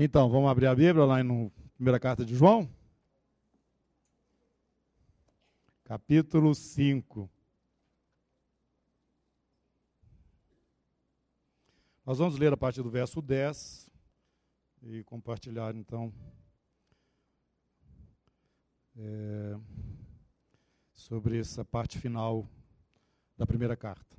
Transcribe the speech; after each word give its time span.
Então, 0.00 0.30
vamos 0.30 0.48
abrir 0.48 0.68
a 0.68 0.74
Bíblia 0.76 1.04
lá 1.04 1.24
na 1.24 1.50
primeira 1.74 1.98
carta 1.98 2.24
de 2.24 2.32
João? 2.32 2.70
Capítulo 5.82 6.54
5. 6.54 7.28
Nós 12.06 12.18
vamos 12.18 12.38
ler 12.38 12.52
a 12.52 12.56
partir 12.56 12.80
do 12.80 12.88
verso 12.88 13.20
10 13.20 13.90
e 14.84 15.02
compartilhar 15.02 15.74
então 15.74 16.14
é, 18.96 19.56
sobre 20.94 21.40
essa 21.40 21.64
parte 21.64 21.98
final 21.98 22.48
da 23.36 23.44
primeira 23.44 23.76
carta. 23.76 24.16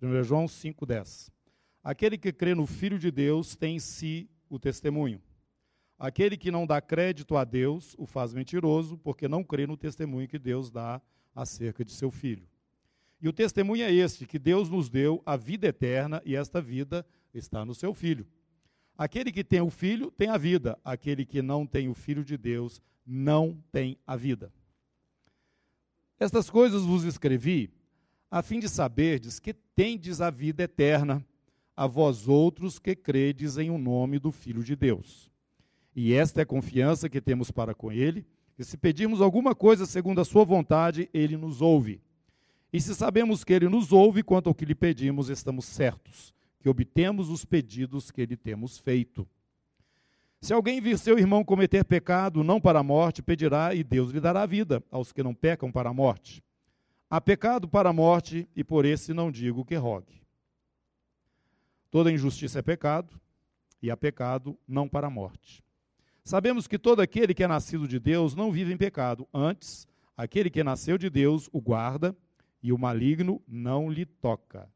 1 0.00 0.22
João 0.22 0.46
5,10. 0.46 1.30
Aquele 1.84 2.16
que 2.16 2.32
crê 2.32 2.54
no 2.54 2.66
Filho 2.66 2.98
de 2.98 3.10
Deus 3.10 3.54
tem 3.54 3.76
em 3.76 3.78
si 3.78 4.26
o 4.50 4.58
testemunho. 4.58 5.22
Aquele 5.98 6.36
que 6.36 6.50
não 6.50 6.66
dá 6.66 6.80
crédito 6.80 7.36
a 7.36 7.44
Deus 7.44 7.94
o 7.96 8.04
faz 8.04 8.34
mentiroso, 8.34 8.98
porque 8.98 9.28
não 9.28 9.44
crê 9.44 9.66
no 9.66 9.76
testemunho 9.76 10.28
que 10.28 10.38
Deus 10.38 10.70
dá 10.70 11.00
acerca 11.34 11.84
de 11.84 11.92
seu 11.92 12.10
Filho. 12.10 12.46
E 13.22 13.28
o 13.28 13.32
testemunho 13.32 13.84
é 13.84 13.92
este: 13.92 14.26
que 14.26 14.38
Deus 14.38 14.68
nos 14.68 14.90
deu 14.90 15.22
a 15.24 15.36
vida 15.36 15.68
eterna 15.68 16.20
e 16.24 16.34
esta 16.34 16.60
vida 16.60 17.06
está 17.32 17.64
no 17.64 17.74
seu 17.74 17.94
Filho. 17.94 18.26
Aquele 18.96 19.30
que 19.30 19.44
tem 19.44 19.60
o 19.60 19.70
Filho 19.70 20.10
tem 20.10 20.28
a 20.28 20.36
vida, 20.36 20.78
aquele 20.84 21.24
que 21.24 21.40
não 21.40 21.66
tem 21.66 21.88
o 21.88 21.94
Filho 21.94 22.24
de 22.24 22.36
Deus 22.36 22.82
não 23.06 23.62
tem 23.72 23.98
a 24.06 24.16
vida. 24.16 24.52
Estas 26.18 26.50
coisas 26.50 26.82
vos 26.82 27.04
escrevi, 27.04 27.70
a 28.30 28.42
fim 28.42 28.60
de 28.60 28.68
saberdes 28.68 29.38
que 29.38 29.54
tendes 29.54 30.20
a 30.20 30.30
vida 30.30 30.62
eterna 30.62 31.24
a 31.80 31.86
vós 31.86 32.28
outros 32.28 32.78
que 32.78 32.94
credes 32.94 33.56
em 33.56 33.70
o 33.70 33.76
um 33.76 33.78
nome 33.78 34.18
do 34.18 34.30
Filho 34.30 34.62
de 34.62 34.76
Deus. 34.76 35.30
E 35.96 36.12
esta 36.12 36.40
é 36.40 36.42
a 36.42 36.46
confiança 36.46 37.08
que 37.08 37.22
temos 37.22 37.50
para 37.50 37.74
com 37.74 37.90
Ele, 37.90 38.26
que 38.54 38.62
se 38.62 38.76
pedirmos 38.76 39.22
alguma 39.22 39.54
coisa 39.54 39.86
segundo 39.86 40.20
a 40.20 40.24
Sua 40.26 40.44
vontade, 40.44 41.08
Ele 41.14 41.38
nos 41.38 41.62
ouve. 41.62 42.02
E 42.70 42.78
se 42.82 42.94
sabemos 42.94 43.42
que 43.44 43.54
Ele 43.54 43.66
nos 43.66 43.92
ouve 43.92 44.22
quanto 44.22 44.50
ao 44.50 44.54
que 44.54 44.66
lhe 44.66 44.74
pedimos, 44.74 45.30
estamos 45.30 45.64
certos 45.64 46.34
que 46.60 46.68
obtemos 46.68 47.30
os 47.30 47.46
pedidos 47.46 48.10
que 48.10 48.26
lhe 48.26 48.36
temos 48.36 48.78
feito. 48.78 49.26
Se 50.38 50.52
alguém 50.52 50.82
vir 50.82 50.98
seu 50.98 51.18
irmão 51.18 51.42
cometer 51.42 51.82
pecado, 51.82 52.44
não 52.44 52.60
para 52.60 52.80
a 52.80 52.82
morte, 52.82 53.22
pedirá 53.22 53.74
e 53.74 53.82
Deus 53.82 54.10
lhe 54.10 54.20
dará 54.20 54.44
vida 54.44 54.84
aos 54.90 55.12
que 55.12 55.22
não 55.22 55.34
pecam 55.34 55.72
para 55.72 55.88
a 55.88 55.94
morte. 55.94 56.44
Há 57.08 57.22
pecado 57.22 57.66
para 57.66 57.88
a 57.88 57.92
morte, 57.94 58.46
e 58.54 58.62
por 58.62 58.84
esse 58.84 59.14
não 59.14 59.30
digo 59.30 59.64
que 59.64 59.76
rogue. 59.76 60.19
Toda 61.90 62.12
injustiça 62.12 62.60
é 62.60 62.62
pecado, 62.62 63.20
e 63.82 63.90
há 63.90 63.96
pecado 63.96 64.58
não 64.66 64.88
para 64.88 65.08
a 65.08 65.10
morte. 65.10 65.62
Sabemos 66.22 66.66
que 66.66 66.78
todo 66.78 67.00
aquele 67.00 67.34
que 67.34 67.42
é 67.42 67.48
nascido 67.48 67.88
de 67.88 67.98
Deus 67.98 68.34
não 68.34 68.52
vive 68.52 68.72
em 68.72 68.76
pecado, 68.76 69.26
antes, 69.32 69.88
aquele 70.16 70.50
que 70.50 70.62
nasceu 70.62 70.96
de 70.96 71.10
Deus 71.10 71.48
o 71.52 71.60
guarda, 71.60 72.16
e 72.62 72.72
o 72.72 72.78
maligno 72.78 73.42
não 73.48 73.90
lhe 73.90 74.04
toca. 74.04 74.68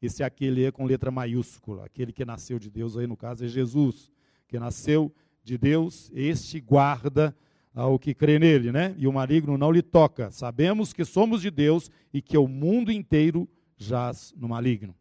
Esse 0.00 0.22
aquele 0.22 0.64
é 0.64 0.72
com 0.72 0.84
letra 0.84 1.10
maiúscula, 1.10 1.84
aquele 1.84 2.12
que 2.12 2.24
nasceu 2.24 2.58
de 2.58 2.70
Deus, 2.70 2.96
aí 2.96 3.06
no 3.06 3.16
caso 3.16 3.44
é 3.44 3.48
Jesus, 3.48 4.10
que 4.48 4.58
nasceu 4.58 5.14
de 5.42 5.56
Deus, 5.56 6.10
este 6.14 6.60
guarda 6.60 7.36
ao 7.74 7.98
que 7.98 8.14
crê 8.14 8.38
nele, 8.38 8.72
né? 8.72 8.94
E 8.98 9.06
o 9.06 9.12
maligno 9.12 9.58
não 9.58 9.70
lhe 9.70 9.82
toca. 9.82 10.30
Sabemos 10.30 10.92
que 10.92 11.04
somos 11.04 11.42
de 11.42 11.50
Deus 11.50 11.90
e 12.12 12.22
que 12.22 12.38
o 12.38 12.46
mundo 12.46 12.90
inteiro 12.90 13.48
jaz 13.76 14.32
no 14.36 14.48
maligno. 14.48 14.94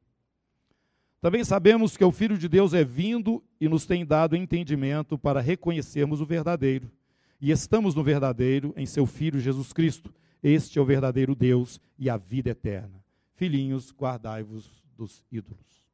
Também 1.23 1.45
sabemos 1.45 1.95
que 1.95 2.03
o 2.03 2.11
Filho 2.11 2.37
de 2.37 2.49
Deus 2.49 2.73
é 2.73 2.83
vindo 2.83 3.41
e 3.57 3.69
nos 3.69 3.85
tem 3.85 4.05
dado 4.05 4.35
entendimento 4.35 5.17
para 5.17 5.39
reconhecermos 5.39 6.19
o 6.19 6.25
verdadeiro. 6.25 6.91
E 7.39 7.49
estamos 7.49 7.95
no 7.95 8.03
verdadeiro 8.03 8.73
em 8.75 8.85
seu 8.85 9.05
Filho 9.05 9.39
Jesus 9.39 9.71
Cristo. 9.71 10.13
Este 10.43 10.77
é 10.77 10.81
o 10.81 10.85
verdadeiro 10.85 11.33
Deus 11.33 11.79
e 11.97 12.09
a 12.09 12.17
vida 12.17 12.49
eterna. 12.49 13.01
Filhinhos, 13.35 13.89
guardai-vos 13.93 14.83
dos 14.97 15.23
ídolos. 15.31 15.87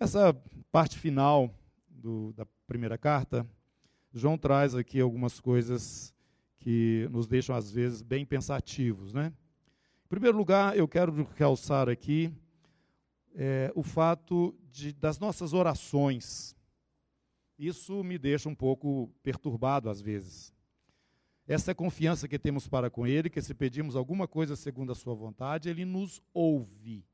Essa 0.00 0.34
parte 0.72 0.98
final 0.98 1.54
do, 1.86 2.32
da 2.32 2.46
primeira 2.66 2.96
carta, 2.96 3.46
João 4.14 4.38
traz 4.38 4.74
aqui 4.74 4.98
algumas 4.98 5.38
coisas 5.40 6.14
que 6.58 7.06
nos 7.12 7.26
deixam, 7.26 7.54
às 7.54 7.70
vezes, 7.70 8.00
bem 8.00 8.24
pensativos. 8.24 9.12
Né? 9.12 9.30
Em 10.06 10.08
primeiro 10.08 10.38
lugar, 10.38 10.74
eu 10.74 10.88
quero 10.88 11.28
realçar 11.36 11.86
aqui 11.90 12.32
é, 13.36 13.70
o 13.74 13.82
fato 13.82 14.58
de, 14.72 14.92
das 14.94 15.18
nossas 15.18 15.52
orações. 15.52 16.56
Isso 17.58 18.02
me 18.02 18.18
deixa 18.18 18.48
um 18.48 18.54
pouco 18.54 19.12
perturbado 19.22 19.90
às 19.90 20.00
vezes. 20.00 20.52
Essa 21.46 21.70
é 21.70 21.72
a 21.72 21.76
confiança 21.76 22.26
que 22.26 22.38
temos 22.38 22.66
para 22.66 22.90
com 22.90 23.06
Ele, 23.06 23.30
que 23.30 23.40
se 23.40 23.54
pedimos 23.54 23.94
alguma 23.94 24.26
coisa 24.26 24.56
segundo 24.56 24.90
a 24.90 24.96
Sua 24.96 25.14
vontade, 25.14 25.68
Ele 25.68 25.84
nos 25.84 26.20
ouve. 26.34 27.04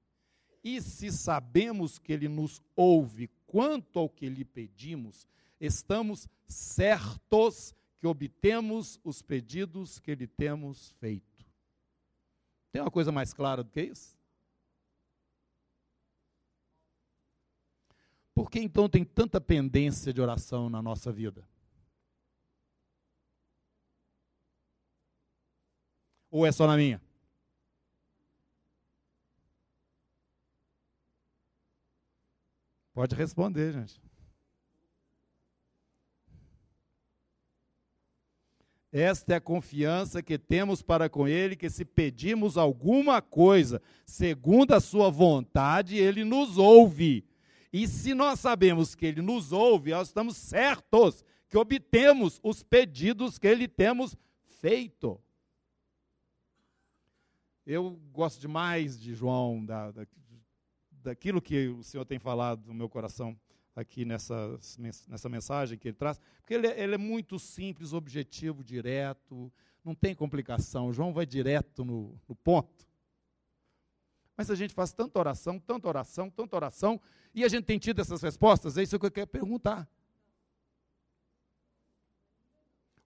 E 0.64 0.80
se 0.80 1.10
sabemos 1.12 1.98
que 1.98 2.12
Ele 2.12 2.28
nos 2.28 2.62
ouve 2.74 3.28
quanto 3.46 3.98
ao 3.98 4.08
que 4.08 4.28
lhe 4.28 4.44
pedimos, 4.44 5.26
estamos 5.60 6.28
certos 6.46 7.74
que 7.98 8.06
obtemos 8.06 8.98
os 9.04 9.20
pedidos 9.20 9.98
que 9.98 10.14
lhe 10.14 10.26
temos 10.26 10.92
feito. 10.92 11.44
Tem 12.72 12.80
uma 12.80 12.90
coisa 12.90 13.12
mais 13.12 13.34
clara 13.34 13.62
do 13.62 13.70
que 13.70 13.82
isso? 13.82 14.16
Por 18.34 18.50
que 18.50 18.58
então 18.58 18.88
tem 18.88 19.04
tanta 19.04 19.40
pendência 19.40 20.12
de 20.12 20.20
oração 20.20 20.70
na 20.70 20.80
nossa 20.80 21.12
vida? 21.12 21.46
Ou 26.30 26.46
é 26.46 26.52
só 26.52 26.66
na 26.66 26.76
minha? 26.76 27.00
Pode 32.94 33.14
responder, 33.14 33.72
gente. 33.72 34.00
Esta 38.90 39.32
é 39.32 39.36
a 39.36 39.40
confiança 39.40 40.22
que 40.22 40.38
temos 40.38 40.82
para 40.82 41.08
com 41.08 41.26
Ele, 41.26 41.56
que 41.56 41.70
se 41.70 41.82
pedimos 41.82 42.58
alguma 42.58 43.22
coisa 43.22 43.80
segundo 44.04 44.72
a 44.72 44.80
Sua 44.80 45.10
vontade, 45.10 45.96
Ele 45.96 46.24
nos 46.24 46.58
ouve. 46.58 47.24
E 47.72 47.88
se 47.88 48.12
nós 48.12 48.40
sabemos 48.40 48.94
que 48.94 49.06
Ele 49.06 49.22
nos 49.22 49.50
ouve, 49.50 49.92
nós 49.92 50.08
estamos 50.08 50.36
certos 50.36 51.24
que 51.48 51.56
obtemos 51.56 52.38
os 52.42 52.62
pedidos 52.62 53.38
que 53.38 53.46
Ele 53.46 53.66
temos 53.66 54.16
feito. 54.60 55.20
Eu 57.64 57.98
gosto 58.12 58.40
demais 58.40 59.00
de 59.00 59.14
João, 59.14 59.64
da, 59.64 59.90
da, 59.92 60.06
daquilo 60.90 61.40
que 61.40 61.68
o 61.68 61.82
Senhor 61.82 62.04
tem 62.04 62.18
falado 62.18 62.66
no 62.66 62.74
meu 62.74 62.88
coração 62.88 63.38
aqui 63.74 64.04
nessa, 64.04 64.58
nessa 65.08 65.28
mensagem 65.28 65.78
que 65.78 65.88
ele 65.88 65.96
traz, 65.96 66.20
porque 66.40 66.54
ele, 66.54 66.66
é, 66.66 66.82
ele 66.82 66.94
é 66.94 66.98
muito 66.98 67.38
simples, 67.38 67.92
objetivo, 67.92 68.62
direto, 68.62 69.50
não 69.84 69.94
tem 69.94 70.14
complicação. 70.14 70.92
João 70.92 71.12
vai 71.12 71.24
direto 71.24 71.84
no, 71.84 72.18
no 72.28 72.34
ponto. 72.34 72.86
Mas 74.36 74.50
a 74.50 74.54
gente 74.54 74.74
faz 74.74 74.92
tanta 74.92 75.18
oração, 75.18 75.58
tanta 75.58 75.88
oração, 75.88 76.30
tanta 76.30 76.56
oração, 76.56 77.00
e 77.34 77.44
a 77.44 77.48
gente 77.48 77.64
tem 77.64 77.78
tido 77.78 78.00
essas 78.00 78.22
respostas, 78.22 78.76
é 78.76 78.82
isso 78.82 78.98
que 78.98 79.06
eu 79.06 79.10
quero 79.10 79.26
perguntar. 79.26 79.88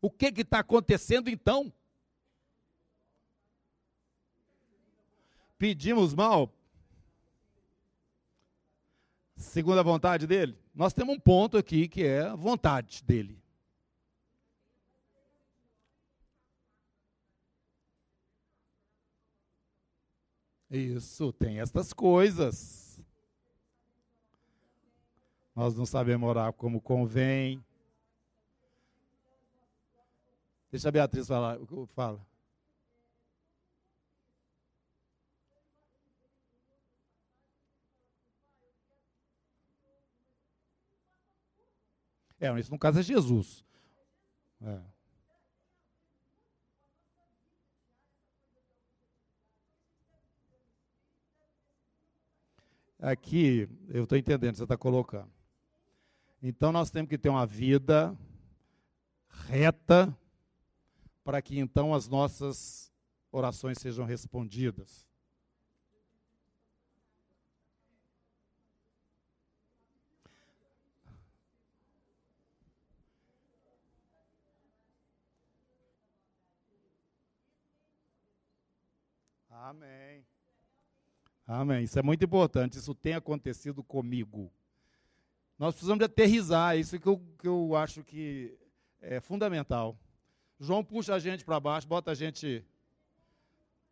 O 0.00 0.10
que 0.10 0.26
está 0.26 0.60
acontecendo 0.60 1.28
então? 1.28 1.72
Pedimos 5.58 6.14
mal? 6.14 6.52
Segundo 9.36 9.78
a 9.78 9.82
vontade 9.82 10.26
dele? 10.26 10.56
Nós 10.74 10.92
temos 10.92 11.14
um 11.14 11.20
ponto 11.20 11.56
aqui 11.56 11.88
que 11.88 12.04
é 12.04 12.22
a 12.22 12.34
vontade 12.34 13.02
dele. 13.02 13.42
Isso, 20.70 21.32
tem 21.32 21.60
estas 21.60 21.92
coisas. 21.92 23.00
Nós 25.54 25.74
não 25.74 25.86
sabemos 25.86 26.28
orar 26.28 26.52
como 26.52 26.80
convém. 26.80 27.64
Deixa 30.70 30.88
a 30.88 30.92
Beatriz 30.92 31.26
falar. 31.26 31.58
Fala. 31.94 32.20
É, 42.38 42.60
isso 42.60 42.70
no 42.70 42.78
caso 42.78 42.98
é 42.98 43.02
Jesus. 43.02 43.64
É. 44.60 44.95
Aqui, 53.06 53.68
eu 53.88 54.02
estou 54.02 54.18
entendendo, 54.18 54.56
você 54.56 54.64
está 54.64 54.76
colocando. 54.76 55.30
Então 56.42 56.72
nós 56.72 56.90
temos 56.90 57.08
que 57.08 57.16
ter 57.16 57.28
uma 57.28 57.46
vida 57.46 58.18
reta 59.46 60.12
para 61.22 61.40
que 61.40 61.56
então 61.56 61.94
as 61.94 62.08
nossas 62.08 62.92
orações 63.30 63.78
sejam 63.78 64.04
respondidas. 64.04 65.06
Amém. 79.48 80.05
Amém. 81.46 81.84
Isso 81.84 81.98
é 81.98 82.02
muito 82.02 82.24
importante. 82.24 82.76
Isso 82.76 82.94
tem 82.94 83.14
acontecido 83.14 83.84
comigo. 83.84 84.50
Nós 85.58 85.74
precisamos 85.74 86.00
de 86.00 86.04
aterrizar. 86.04 86.76
Isso 86.76 86.98
que 86.98 87.06
eu, 87.06 87.22
que 87.38 87.46
eu 87.46 87.76
acho 87.76 88.02
que 88.02 88.58
é 89.00 89.20
fundamental. 89.20 89.96
João 90.58 90.82
puxa 90.82 91.14
a 91.14 91.18
gente 91.18 91.44
para 91.44 91.60
baixo, 91.60 91.86
bota 91.86 92.10
a 92.10 92.14
gente. 92.14 92.64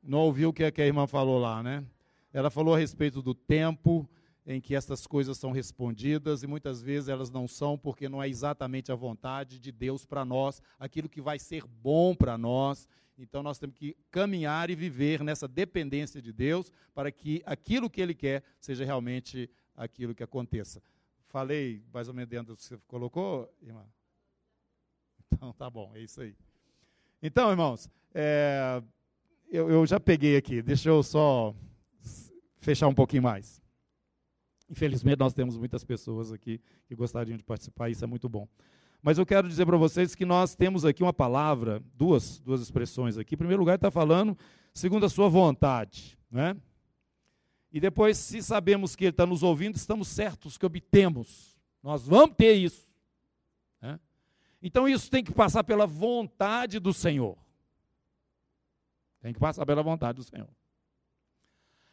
Não 0.03 0.19
ouviu 0.19 0.49
o 0.51 0.53
que 0.53 0.65
a 0.65 0.87
irmã 0.87 1.06
falou 1.06 1.39
lá, 1.39 1.62
né? 1.62 1.85
Ela 2.33 2.51
falou 2.51 2.75
a 2.75 2.79
respeito 2.79 3.23
do 3.23 3.35
tempo 3.35 4.09
em 4.46 4.61
que 4.61 4.75
essas 4.75 5.06
coisas 5.06 5.38
são 5.38 5.52
respondidas 5.52 6.43
e 6.43 6.46
muitas 6.46 6.82
vezes 6.82 7.08
elas 7.08 7.31
não 7.31 7.49
são 7.49 7.79
porque 7.79 8.08
não 8.08 8.23
é 8.23 8.29
exatamente 8.29 8.93
a 8.93 8.94
vontade 8.94 9.58
de 9.58 9.73
Deus 9.73 10.05
para 10.05 10.25
nós, 10.25 10.61
aquilo 10.79 11.08
que 11.08 11.20
vai 11.20 11.38
ser 11.38 11.64
bom 11.64 12.14
para 12.14 12.37
nós. 12.37 12.87
Então 13.17 13.43
nós 13.43 13.58
temos 13.58 13.76
que 13.76 13.96
caminhar 14.11 14.70
e 14.70 14.75
viver 14.75 15.23
nessa 15.23 15.49
dependência 15.49 16.20
de 16.20 16.32
Deus 16.32 16.70
para 16.94 17.11
que 17.11 17.43
aquilo 17.46 17.88
que 17.88 18.00
Ele 18.00 18.14
quer 18.14 18.43
seja 18.61 18.85
realmente 18.85 19.49
aquilo 19.75 20.14
que 20.14 20.23
aconteça. 20.23 20.82
Falei 21.29 21.82
mais 21.93 22.08
ou 22.08 22.14
menos 22.14 22.29
dentro 22.29 22.55
do 22.55 22.56
que 22.56 22.64
você 22.64 22.79
colocou, 22.87 23.50
irmã? 23.62 23.85
Então 25.32 25.52
tá 25.52 25.70
bom, 25.70 25.90
é 25.94 26.00
isso 26.00 26.20
aí. 26.20 26.37
Então, 27.23 27.50
irmãos, 27.50 27.88
é, 28.12 28.82
eu, 29.50 29.70
eu 29.70 29.87
já 29.87 29.99
peguei 29.99 30.37
aqui, 30.37 30.61
deixa 30.61 30.90
eu 30.90 31.02
só 31.02 31.55
fechar 32.61 32.88
um 32.88 32.94
pouquinho 32.94 33.23
mais. 33.23 33.63
Infelizmente, 34.69 35.19
nós 35.19 35.34
temos 35.34 35.56
muitas 35.56 35.84
pessoas 35.84 36.32
aqui 36.32 36.61
que 36.87 36.94
gostariam 36.94 37.37
de 37.37 37.44
participar, 37.44 37.90
isso 37.90 38.05
é 38.05 38.06
muito 38.06 38.28
bom. 38.28 38.49
Mas 39.02 39.19
eu 39.19 39.26
quero 39.26 39.46
dizer 39.46 39.66
para 39.66 39.76
vocês 39.76 40.14
que 40.14 40.25
nós 40.25 40.55
temos 40.55 40.84
aqui 40.84 41.02
uma 41.02 41.12
palavra, 41.12 41.82
duas, 41.94 42.40
duas 42.40 42.62
expressões 42.62 43.19
aqui. 43.19 43.34
Em 43.34 43.38
primeiro 43.38 43.61
lugar, 43.61 43.75
está 43.75 43.90
falando 43.90 44.37
segundo 44.72 45.05
a 45.05 45.11
sua 45.11 45.28
vontade. 45.28 46.19
Né? 46.31 46.56
E 47.70 47.78
depois, 47.78 48.16
se 48.16 48.43
sabemos 48.43 48.96
que 48.96 49.05
Ele 49.05 49.11
está 49.11 49.26
nos 49.26 49.43
ouvindo, 49.43 49.76
estamos 49.76 50.08
certos 50.08 50.56
que 50.56 50.64
obtemos. 50.64 51.55
Nós 51.82 52.06
vamos 52.06 52.34
ter 52.34 52.55
isso. 52.55 52.88
Né? 53.81 54.00
Então, 54.62 54.88
isso 54.88 55.11
tem 55.11 55.22
que 55.22 55.32
passar 55.32 55.62
pela 55.64 55.87
vontade 55.87 56.78
do 56.78 56.94
Senhor. 56.94 57.37
Tem 59.20 59.34
que 59.34 59.38
passar 59.38 59.66
pela 59.66 59.82
vontade 59.82 60.16
do 60.16 60.25
Senhor. 60.25 60.49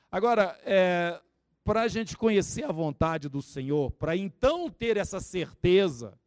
Agora, 0.10 0.58
é, 0.64 1.22
para 1.64 1.82
a 1.82 1.88
gente 1.88 2.18
conhecer 2.18 2.64
a 2.64 2.72
vontade 2.72 3.30
do 3.30 3.42
Senhor, 3.42 3.92
para 3.92 4.16
então 4.16 4.70
ter 4.70 4.98
essa 4.98 5.20
certeza, 5.20 6.18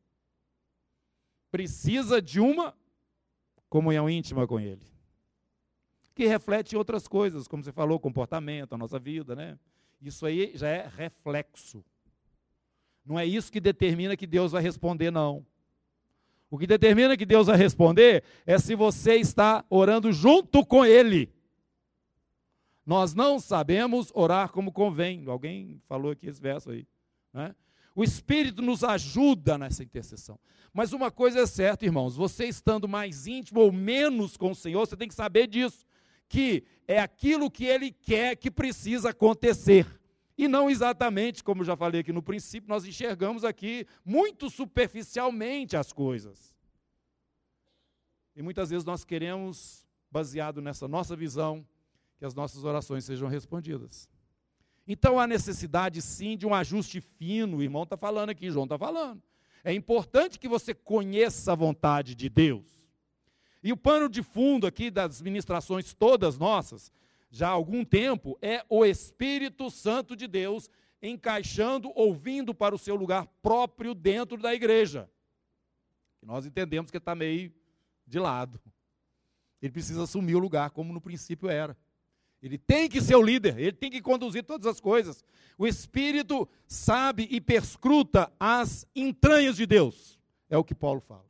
precisa 1.51 2.21
de 2.21 2.41
uma 2.41 2.75
comunhão 3.69 4.09
íntima 4.09 4.47
com 4.47 4.61
Ele, 4.61 4.85
que 6.15 6.27
reflete 6.27 6.77
outras 6.77 7.09
coisas, 7.09 7.49
como 7.49 7.63
você 7.63 7.73
falou, 7.73 7.99
comportamento, 7.99 8.75
a 8.75 8.79
nossa 8.79 8.99
vida, 8.99 9.35
né? 9.35 9.59
Isso 10.01 10.27
aí 10.27 10.53
já 10.55 10.69
é 10.69 10.87
reflexo. 10.87 11.85
Não 13.05 13.19
é 13.19 13.27
isso 13.27 13.51
que 13.51 13.61
determina 13.61 14.17
que 14.17 14.27
Deus 14.27 14.53
vai 14.53 14.63
responder, 14.63 15.11
não. 15.11 15.45
O 16.51 16.59
que 16.59 16.67
determina 16.67 17.17
que 17.17 17.27
Deus 17.27 17.49
vai 17.49 17.57
responder 17.57 18.23
é 18.47 18.59
se 18.59 18.75
você 18.75 19.17
está 19.17 19.65
orando 19.69 20.13
junto 20.13 20.65
com 20.65 20.85
Ele. 20.85 21.33
Nós 22.85 23.15
não 23.15 23.41
sabemos 23.41 24.11
orar 24.15 24.51
como 24.51 24.73
convém. 24.73 25.25
Alguém 25.27 25.81
falou 25.89 26.13
aqui 26.13 26.27
esse 26.27 26.41
verso 26.41 26.71
aí. 26.71 26.87
Né? 27.33 27.55
O 27.95 28.05
Espírito 28.05 28.61
nos 28.61 28.85
ajuda 28.85 29.57
nessa 29.57 29.83
intercessão. 29.83 30.39
Mas 30.73 30.93
uma 30.93 31.11
coisa 31.11 31.41
é 31.41 31.47
certa, 31.47 31.85
irmãos: 31.85 32.17
você 32.17 32.47
estando 32.47 32.89
mais 32.89 33.27
íntimo 33.27 33.61
ou 33.61 33.73
menos 33.73 34.37
com 34.37 34.51
o 34.51 34.55
Senhor, 34.55 34.87
você 34.87 34.97
tem 34.97 35.09
que 35.09 35.15
saber 35.15 35.47
disso. 35.47 35.87
Que 36.29 36.65
é 36.89 36.99
aquilo 36.99 37.51
que 37.51 37.65
Ele 37.65 37.93
quer 37.93 38.37
que 38.37 38.51
precisa 38.51 39.11
acontecer. 39.11 39.87
E 40.37 40.49
não 40.49 40.69
exatamente, 40.69 41.45
como 41.45 41.63
já 41.63 41.77
falei 41.77 42.01
aqui 42.01 42.13
no 42.13 42.23
princípio, 42.23 42.69
nós 42.69 42.85
enxergamos 42.85 43.45
aqui 43.45 43.87
muito 44.05 44.51
superficialmente 44.51 45.77
as 45.77 45.93
coisas. 45.93 46.53
E 48.35 48.43
muitas 48.43 48.71
vezes 48.71 48.85
nós 48.85 49.05
queremos, 49.05 49.87
baseado 50.11 50.61
nessa 50.61 50.89
nossa 50.89 51.15
visão, 51.15 51.65
que 52.19 52.25
as 52.25 52.35
nossas 52.35 52.65
orações 52.65 53.05
sejam 53.05 53.29
respondidas. 53.29 54.09
Então 54.87 55.19
há 55.19 55.27
necessidade 55.27 56.03
sim 56.03 56.37
de 56.37 56.47
um 56.47 56.55
ajuste 56.55 57.01
fino, 57.01 57.59
o 57.59 57.63
irmão 57.63 57.85
está 57.85 57.97
falando 57.97 58.31
aqui, 58.31 58.51
João 58.51 58.65
está 58.65 58.79
falando. 58.79 59.23
É 59.63 59.73
importante 59.73 60.39
que 60.39 60.47
você 60.47 60.75
conheça 60.75 61.53
a 61.53 61.55
vontade 61.55 62.15
de 62.15 62.29
Deus. 62.29 62.67
E 63.63 63.73
o 63.73 63.77
pano 63.77 64.11
de 64.11 64.23
fundo 64.23 64.67
aqui 64.67 64.91
das 64.91 65.23
ministrações 65.23 65.95
todas 65.95 66.39
nossas, 66.39 66.93
já 67.31 67.49
há 67.49 67.53
algum 67.53 67.83
tempo, 67.83 68.39
é 68.43 68.63
o 68.69 68.85
Espírito 68.85 69.71
Santo 69.71 70.15
de 70.15 70.27
Deus 70.29 70.69
encaixando, 71.03 71.91
ouvindo 71.95 72.55
para 72.55 72.75
o 72.75 72.79
seu 72.79 72.95
lugar 72.95 73.27
próprio 73.43 73.95
dentro 73.95 74.37
da 74.37 74.55
igreja. 74.55 75.11
Nós 76.23 76.47
entendemos 76.47 76.91
que 76.91 76.99
está 76.99 77.15
meio 77.15 77.53
de 78.07 78.19
lado. 78.19 78.61
Ele 79.61 79.73
precisa 79.73 80.03
assumir 80.03 80.35
o 80.35 80.39
lugar 80.39 80.71
como 80.71 80.93
no 80.93 81.01
princípio 81.01 81.49
era. 81.49 81.77
Ele 82.45 82.59
tem 82.59 82.91
que 82.91 83.01
ser 83.01 83.17
o 83.17 83.23
líder, 83.23 83.59
ele 83.59 83.73
tem 83.73 83.91
que 83.91 84.03
conduzir 84.03 84.45
todas 84.45 84.67
as 84.67 84.79
coisas. 84.79 85.25
O 85.57 85.67
Espírito 85.67 86.47
sabe 86.67 87.27
e 87.31 87.41
perscruta 87.41 88.31
as 88.39 88.87
entranhas 88.95 89.57
de 89.57 89.65
Deus, 89.65 90.21
é 90.51 90.59
o 90.59 90.63
que 90.63 90.75
Paulo 90.75 91.01
fala. 91.01 91.25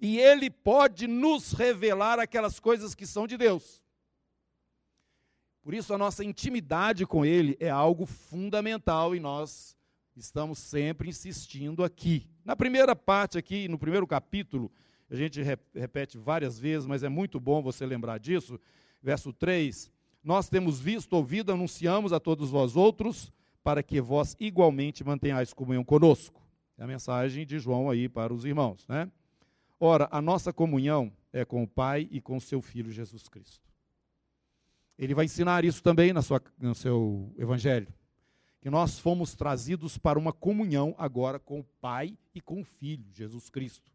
E 0.00 0.20
ele 0.20 0.48
pode 0.48 1.08
nos 1.08 1.50
revelar 1.50 2.20
aquelas 2.20 2.60
coisas 2.60 2.94
que 2.94 3.08
são 3.08 3.26
de 3.26 3.36
Deus. 3.36 3.82
Por 5.62 5.74
isso, 5.74 5.92
a 5.92 5.98
nossa 5.98 6.24
intimidade 6.24 7.04
com 7.04 7.26
Ele 7.26 7.56
é 7.58 7.68
algo 7.68 8.06
fundamental 8.06 9.16
e 9.16 9.20
nós 9.20 9.76
estamos 10.16 10.60
sempre 10.60 11.08
insistindo 11.08 11.82
aqui. 11.82 12.30
Na 12.44 12.54
primeira 12.54 12.94
parte, 12.94 13.36
aqui, 13.36 13.66
no 13.66 13.78
primeiro 13.78 14.06
capítulo, 14.06 14.70
a 15.10 15.16
gente 15.16 15.42
repete 15.74 16.16
várias 16.16 16.56
vezes, 16.56 16.86
mas 16.86 17.02
é 17.02 17.08
muito 17.08 17.40
bom 17.40 17.60
você 17.60 17.84
lembrar 17.84 18.18
disso. 18.18 18.60
Verso 19.02 19.32
3: 19.32 19.90
nós 20.22 20.48
temos 20.48 20.80
visto, 20.80 21.14
ouvido, 21.14 21.52
anunciamos 21.52 22.12
a 22.12 22.20
todos 22.20 22.50
vós 22.50 22.76
outros, 22.76 23.32
para 23.62 23.82
que 23.82 24.00
vós 24.00 24.36
igualmente 24.38 25.04
mantenhais 25.04 25.52
comunhão 25.52 25.84
conosco. 25.84 26.40
É 26.76 26.84
a 26.84 26.86
mensagem 26.86 27.46
de 27.46 27.58
João 27.58 27.90
aí 27.90 28.08
para 28.08 28.32
os 28.32 28.44
irmãos, 28.44 28.86
né? 28.88 29.10
Ora, 29.78 30.08
a 30.10 30.20
nossa 30.20 30.52
comunhão 30.52 31.10
é 31.32 31.44
com 31.44 31.62
o 31.62 31.68
Pai 31.68 32.08
e 32.10 32.20
com 32.20 32.38
seu 32.38 32.60
Filho 32.60 32.90
Jesus 32.92 33.28
Cristo. 33.28 33.70
Ele 34.98 35.14
vai 35.14 35.24
ensinar 35.24 35.64
isso 35.64 35.82
também 35.82 36.12
na 36.12 36.20
sua, 36.20 36.42
no 36.58 36.74
seu 36.74 37.32
evangelho. 37.38 37.88
Que 38.60 38.68
nós 38.68 38.98
fomos 38.98 39.34
trazidos 39.34 39.96
para 39.96 40.18
uma 40.18 40.34
comunhão 40.34 40.94
agora 40.98 41.38
com 41.38 41.60
o 41.60 41.64
Pai 41.80 42.18
e 42.34 42.40
com 42.42 42.60
o 42.60 42.64
Filho, 42.64 43.06
Jesus 43.10 43.48
Cristo. 43.48 43.90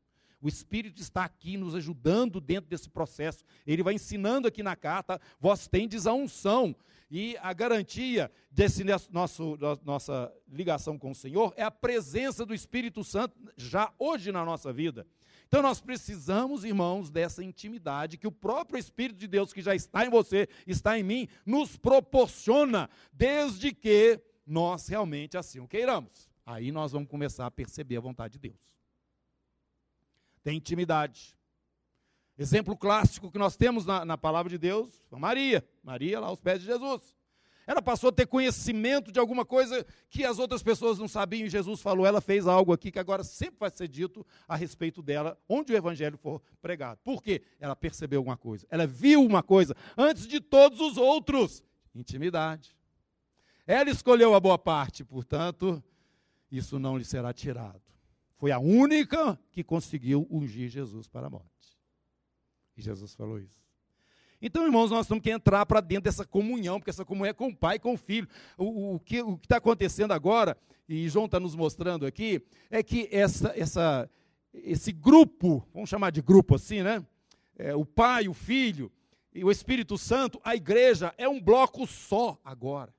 O 0.46 0.48
Espírito 0.48 1.02
está 1.02 1.24
aqui 1.24 1.58
nos 1.58 1.74
ajudando 1.74 2.40
dentro 2.40 2.70
desse 2.70 2.88
processo. 2.88 3.44
Ele 3.66 3.82
vai 3.82 3.96
ensinando 3.96 4.48
aqui 4.48 4.62
na 4.62 4.76
carta, 4.76 5.20
vós 5.40 5.68
tendes 5.68 6.06
a 6.06 6.14
unção. 6.14 6.76
E 7.10 7.36
a 7.42 7.52
garantia 7.52 8.32
desse 8.52 8.84
nosso, 9.10 9.58
nossa 9.84 10.32
ligação 10.48 11.00
com 11.00 11.10
o 11.10 11.16
Senhor 11.16 11.52
é 11.58 11.64
a 11.64 11.72
presença 11.72 12.46
do 12.46 12.54
Espírito 12.54 13.04
Santo 13.04 13.36
já 13.58 13.92
hoje 13.98 14.32
na 14.32 14.46
nossa 14.46 14.72
vida. 14.72 15.08
Então 15.48 15.64
nós 15.64 15.82
precisamos, 15.82 16.64
irmãos, 16.64 17.10
dessa 17.10 17.44
intimidade 17.44 18.16
que 18.16 18.28
o 18.28 18.32
próprio 18.32 18.78
Espírito 18.78 19.18
de 19.18 19.28
Deus 19.28 19.52
que 19.52 19.64
já 19.64 19.74
está 19.74 20.06
em 20.06 20.12
você, 20.12 20.48
está 20.68 20.96
em 20.96 21.02
mim, 21.02 21.28
nos 21.44 21.76
proporciona, 21.76 22.88
desde 23.12 23.74
que 23.74 24.22
nós 24.46 24.88
realmente 24.88 25.40
assim 25.40 25.60
o 25.60 25.68
queiramos. 25.68 26.30
Aí 26.46 26.72
nós 26.72 26.92
vamos 26.92 27.10
começar 27.10 27.48
a 27.48 27.52
perceber 27.52 27.98
a 27.98 28.02
vontade 28.02 28.34
de 28.34 28.50
Deus 28.50 28.75
tem 30.46 30.58
intimidade. 30.58 31.36
Exemplo 32.38 32.78
clássico 32.78 33.32
que 33.32 33.40
nós 33.40 33.58
temos 33.58 33.84
na, 33.84 34.06
na 34.06 34.16
palavra 34.16 34.48
de 34.48 34.60
Deus, 34.60 35.04
Maria. 35.10 35.68
Maria 35.82 36.20
lá 36.20 36.28
aos 36.28 36.40
pés 36.40 36.60
de 36.60 36.68
Jesus. 36.68 37.16
Ela 37.66 37.82
passou 37.82 38.10
a 38.10 38.14
ter 38.14 38.28
conhecimento 38.28 39.12
de 39.12 39.20
alguma 39.20 39.44
coisa 39.44 39.84
que 40.08 40.24
as 40.24 40.38
outras 40.38 40.62
pessoas 40.62 41.00
não 41.00 41.08
sabiam, 41.08 41.48
e 41.48 41.50
Jesus 41.50 41.82
falou, 41.82 42.06
ela 42.06 42.22
fez 42.22 42.46
algo 42.46 42.72
aqui 42.72 42.92
que 42.92 43.00
agora 43.00 43.24
sempre 43.24 43.56
vai 43.62 43.72
ser 43.72 43.88
dito 43.88 44.24
a 44.48 44.56
respeito 44.56 45.02
dela, 45.02 45.36
onde 45.50 45.74
o 45.74 45.76
evangelho 45.76 46.16
for 46.16 46.40
pregado. 46.62 47.00
Por 47.04 47.24
quê? 47.24 47.42
Ela 47.60 47.76
percebeu 47.76 48.20
alguma 48.20 48.38
coisa, 48.38 48.68
ela 48.70 48.86
viu 48.86 49.26
uma 49.26 49.42
coisa, 49.42 49.76
antes 49.98 50.28
de 50.28 50.40
todos 50.40 50.80
os 50.80 50.96
outros, 50.96 51.64
intimidade. 51.96 52.78
Ela 53.66 53.90
escolheu 53.90 54.36
a 54.36 54.40
boa 54.40 54.60
parte, 54.60 55.04
portanto, 55.04 55.84
isso 56.52 56.78
não 56.78 57.00
lhe 57.00 57.04
será 57.04 57.34
tirado. 57.34 57.85
Foi 58.38 58.52
a 58.52 58.60
única 58.60 59.40
que 59.52 59.64
conseguiu 59.64 60.28
ungir 60.30 60.70
Jesus 60.70 61.08
para 61.08 61.28
a 61.28 61.30
morte. 61.30 61.50
E 62.76 62.82
Jesus 62.82 63.14
falou 63.16 63.40
isso. 63.40 63.66
Então, 64.42 64.66
irmãos, 64.66 64.92
nós 64.92 65.08
temos 65.08 65.24
que 65.24 65.32
entrar 65.32 65.66
para 65.66 65.80
dentro 65.80 66.04
dessa 66.04 66.26
comunhão, 66.26 66.80
porque 66.80 66.90
essa 66.90 67.06
comunhão 67.06 67.32
é 67.32 67.34
com 67.34 67.48
o 67.48 67.56
Pai 67.56 67.78
e 67.78 67.80
com 67.80 67.94
o 67.94 67.98
Filho. 67.98 68.28
O, 68.58 68.96
o 68.96 69.00
que 69.00 69.18
está 69.42 69.58
acontecendo 69.58 70.12
agora, 70.12 70.58
e 70.88 71.08
João 71.08 71.26
está 71.26 71.40
nos 71.40 71.56
mostrando 71.56 72.06
aqui, 72.06 72.42
é 72.70 72.84
que 72.84 73.08
essa, 73.12 73.54
essa, 73.56 74.10
esse 74.54 74.92
grupo, 74.92 75.66
vamos 75.74 75.90
chamar 75.90 76.12
de 76.12 76.22
grupo 76.22 76.56
assim, 76.56 76.84
né? 76.84 77.06
É, 77.58 77.74
o 77.74 77.86
Pai, 77.86 78.28
o 78.28 78.34
Filho 78.34 78.92
e 79.34 79.44
o 79.44 79.50
Espírito 79.50 79.98
Santo, 79.98 80.40
a 80.44 80.56
igreja 80.56 81.14
é 81.18 81.28
um 81.28 81.42
bloco 81.42 81.88
só 81.88 82.40
agora. 82.44 82.94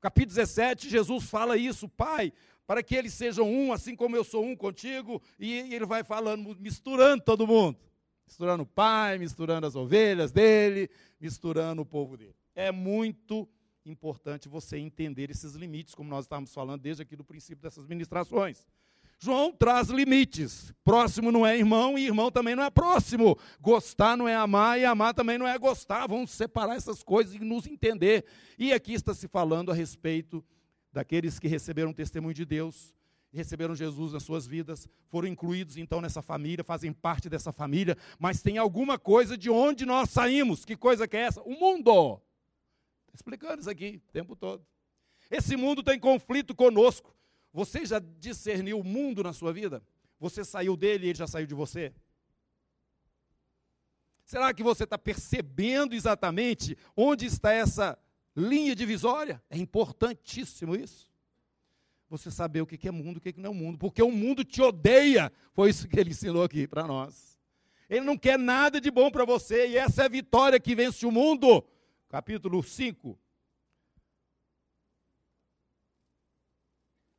Capítulo 0.00 0.36
17, 0.36 0.88
Jesus 0.88 1.24
fala 1.28 1.56
isso, 1.56 1.88
Pai, 1.88 2.32
para 2.68 2.82
que 2.82 2.94
eles 2.94 3.14
sejam 3.14 3.50
um, 3.50 3.72
assim 3.72 3.96
como 3.96 4.14
eu 4.14 4.22
sou 4.22 4.44
um 4.44 4.54
contigo, 4.54 5.22
e 5.40 5.74
ele 5.74 5.86
vai 5.86 6.04
falando, 6.04 6.54
misturando 6.60 7.24
todo 7.24 7.46
mundo. 7.46 7.78
Misturando 8.26 8.62
o 8.62 8.66
pai, 8.66 9.16
misturando 9.16 9.66
as 9.66 9.74
ovelhas 9.74 10.32
dele, 10.32 10.90
misturando 11.18 11.80
o 11.80 11.86
povo 11.86 12.14
dele. 12.18 12.36
É 12.54 12.70
muito 12.70 13.48
importante 13.86 14.50
você 14.50 14.76
entender 14.76 15.30
esses 15.30 15.54
limites, 15.54 15.94
como 15.94 16.10
nós 16.10 16.26
estávamos 16.26 16.52
falando 16.52 16.82
desde 16.82 17.02
aqui 17.02 17.16
do 17.16 17.24
princípio 17.24 17.62
dessas 17.62 17.86
ministrações. 17.86 18.66
João 19.18 19.50
traz 19.50 19.88
limites. 19.88 20.70
Próximo 20.84 21.32
não 21.32 21.46
é 21.46 21.56
irmão 21.56 21.98
e 21.98 22.04
irmão 22.04 22.30
também 22.30 22.54
não 22.54 22.62
é 22.62 22.68
próximo. 22.68 23.38
Gostar 23.62 24.14
não 24.14 24.28
é 24.28 24.36
amar 24.36 24.78
e 24.78 24.84
amar 24.84 25.14
também 25.14 25.38
não 25.38 25.48
é 25.48 25.56
gostar. 25.56 26.06
Vamos 26.06 26.32
separar 26.32 26.76
essas 26.76 27.02
coisas 27.02 27.34
e 27.34 27.38
nos 27.38 27.66
entender. 27.66 28.26
E 28.58 28.74
aqui 28.74 28.92
está 28.92 29.14
se 29.14 29.26
falando 29.26 29.72
a 29.72 29.74
respeito 29.74 30.44
daqueles 30.92 31.38
que 31.38 31.48
receberam 31.48 31.90
o 31.90 31.94
testemunho 31.94 32.34
de 32.34 32.44
Deus, 32.44 32.94
receberam 33.32 33.74
Jesus 33.74 34.12
nas 34.12 34.22
suas 34.22 34.46
vidas, 34.46 34.88
foram 35.08 35.28
incluídos 35.28 35.76
então 35.76 36.00
nessa 36.00 36.22
família, 36.22 36.64
fazem 36.64 36.92
parte 36.92 37.28
dessa 37.28 37.52
família, 37.52 37.96
mas 38.18 38.42
tem 38.42 38.58
alguma 38.58 38.98
coisa 38.98 39.36
de 39.36 39.50
onde 39.50 39.84
nós 39.84 40.10
saímos. 40.10 40.64
Que 40.64 40.76
coisa 40.76 41.06
que 41.06 41.16
é 41.16 41.20
essa? 41.20 41.42
O 41.42 41.52
mundo. 41.58 42.20
Estou 43.06 43.14
explicando 43.14 43.60
isso 43.60 43.70
aqui 43.70 44.02
o 44.08 44.12
tempo 44.12 44.34
todo. 44.34 44.64
Esse 45.30 45.56
mundo 45.56 45.82
tem 45.82 45.98
conflito 45.98 46.54
conosco. 46.54 47.14
Você 47.52 47.84
já 47.84 47.98
discerniu 47.98 48.80
o 48.80 48.84
mundo 48.84 49.22
na 49.22 49.32
sua 49.32 49.52
vida? 49.52 49.82
Você 50.18 50.44
saiu 50.44 50.76
dele 50.76 51.06
e 51.06 51.08
ele 51.10 51.18
já 51.18 51.26
saiu 51.26 51.46
de 51.46 51.54
você? 51.54 51.92
Será 54.24 54.52
que 54.52 54.62
você 54.62 54.84
está 54.84 54.98
percebendo 54.98 55.94
exatamente 55.94 56.76
onde 56.96 57.24
está 57.26 57.52
essa 57.52 57.98
linha 58.38 58.74
divisória? 58.74 59.42
É 59.50 59.58
importantíssimo 59.58 60.76
isso 60.76 61.08
você 62.08 62.30
saber 62.30 62.62
o 62.62 62.66
que 62.66 62.88
é 62.88 62.90
mundo 62.90 63.18
o 63.18 63.20
que 63.20 63.34
não 63.36 63.50
é 63.50 63.54
mundo, 63.54 63.78
porque 63.78 64.02
o 64.02 64.10
mundo 64.10 64.44
te 64.44 64.62
odeia. 64.62 65.30
Foi 65.52 65.70
isso 65.70 65.86
que 65.86 65.98
ele 66.00 66.10
ensinou 66.10 66.42
aqui 66.42 66.66
para 66.66 66.86
nós. 66.86 67.38
Ele 67.88 68.04
não 68.04 68.16
quer 68.16 68.38
nada 68.38 68.80
de 68.80 68.90
bom 68.90 69.10
para 69.10 69.24
você, 69.24 69.68
e 69.68 69.76
essa 69.76 70.02
é 70.02 70.04
a 70.06 70.08
vitória 70.08 70.60
que 70.60 70.74
vence 70.74 71.04
o 71.04 71.12
mundo. 71.12 71.64
Capítulo 72.08 72.62
5, 72.62 73.18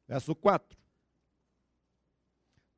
verso 0.08 0.36
4. 0.36 0.78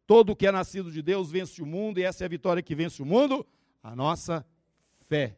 Todo 0.05 0.35
que 0.35 0.47
é 0.47 0.51
nascido 0.51 0.91
de 0.91 1.01
Deus 1.01 1.31
vence 1.31 1.61
o 1.61 1.65
mundo, 1.65 1.99
e 1.99 2.03
essa 2.03 2.23
é 2.23 2.25
a 2.25 2.29
vitória 2.29 2.61
que 2.61 2.75
vence 2.75 3.01
o 3.01 3.05
mundo, 3.05 3.45
a 3.81 3.95
nossa 3.95 4.45
fé. 5.07 5.37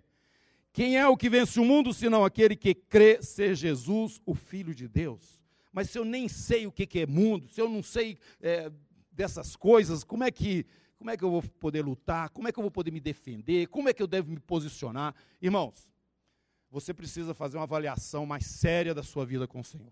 Quem 0.74 0.98
é 0.98 1.08
o 1.08 1.16
que 1.16 1.30
vence 1.30 1.58
o 1.60 1.64
mundo, 1.64 1.94
senão 1.94 2.26
aquele 2.26 2.56
que 2.56 2.76
crê 2.76 3.22
ser 3.22 3.56
Jesus, 3.56 4.20
o 4.26 4.36
Filho 4.36 4.76
de 4.76 4.88
Deus? 4.90 5.44
mas 5.74 5.90
se 5.90 5.98
eu 5.98 6.06
nem 6.06 6.30
sei 6.30 6.68
o 6.68 6.72
que 6.72 7.00
é 7.00 7.08
mundo, 7.08 7.50
se 7.50 7.60
eu 7.60 7.68
não 7.68 7.82
sei 7.82 8.16
é, 8.40 8.72
dessas 9.12 9.56
coisas, 9.56 10.04
como 10.04 10.24
é 10.24 10.32
que 10.32 10.66
como 10.96 11.10
é 11.10 11.18
que 11.18 11.24
eu 11.24 11.32
vou 11.32 11.42
poder 11.42 11.84
lutar? 11.84 12.30
Como 12.30 12.48
é 12.48 12.52
que 12.52 12.58
eu 12.58 12.62
vou 12.62 12.72
poder 12.72 12.90
me 12.90 13.02
defender? 13.02 13.68
Como 13.68 13.90
é 13.90 13.94
que 13.94 14.02
eu 14.02 14.08
devo 14.08 14.32
me 14.32 14.40
posicionar? 14.40 15.14
Irmãos, 15.42 15.90
você 16.72 16.94
precisa 16.94 17.34
fazer 17.34 17.58
uma 17.58 17.64
avaliação 17.64 18.26
mais 18.26 18.46
séria 18.46 18.94
da 18.94 19.04
sua 19.04 19.26
vida 19.26 19.46
com 19.46 19.60
o 19.60 19.64
Senhor. 19.66 19.92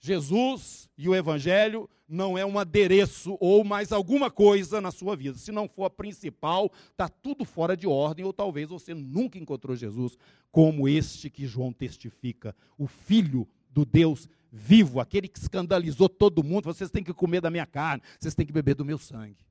Jesus 0.00 0.88
e 0.96 1.08
o 1.08 1.14
Evangelho 1.14 1.88
não 2.08 2.36
é 2.36 2.44
um 2.44 2.58
adereço 2.58 3.36
ou 3.38 3.62
mais 3.62 3.92
alguma 3.92 4.30
coisa 4.30 4.80
na 4.80 4.90
sua 4.90 5.14
vida. 5.14 5.38
Se 5.38 5.52
não 5.52 5.68
for 5.68 5.84
a 5.84 5.90
principal, 5.90 6.72
está 6.90 7.08
tudo 7.08 7.44
fora 7.44 7.76
de 7.76 7.86
ordem, 7.86 8.24
ou 8.24 8.32
talvez 8.32 8.70
você 8.70 8.92
nunca 8.92 9.38
encontrou 9.38 9.76
Jesus 9.76 10.18
como 10.50 10.88
este 10.88 11.30
que 11.30 11.46
João 11.46 11.72
testifica, 11.72 12.56
o 12.76 12.88
Filho 12.88 13.46
do 13.70 13.84
Deus 13.84 14.28
vivo, 14.50 14.98
aquele 14.98 15.28
que 15.28 15.38
escandalizou 15.38 16.08
todo 16.08 16.42
mundo, 16.42 16.64
vocês 16.64 16.90
têm 16.90 17.04
que 17.04 17.14
comer 17.14 17.40
da 17.40 17.50
minha 17.50 17.66
carne, 17.66 18.02
vocês 18.18 18.34
têm 18.34 18.44
que 18.44 18.52
beber 18.52 18.74
do 18.74 18.84
meu 18.84 18.98
sangue. 18.98 19.46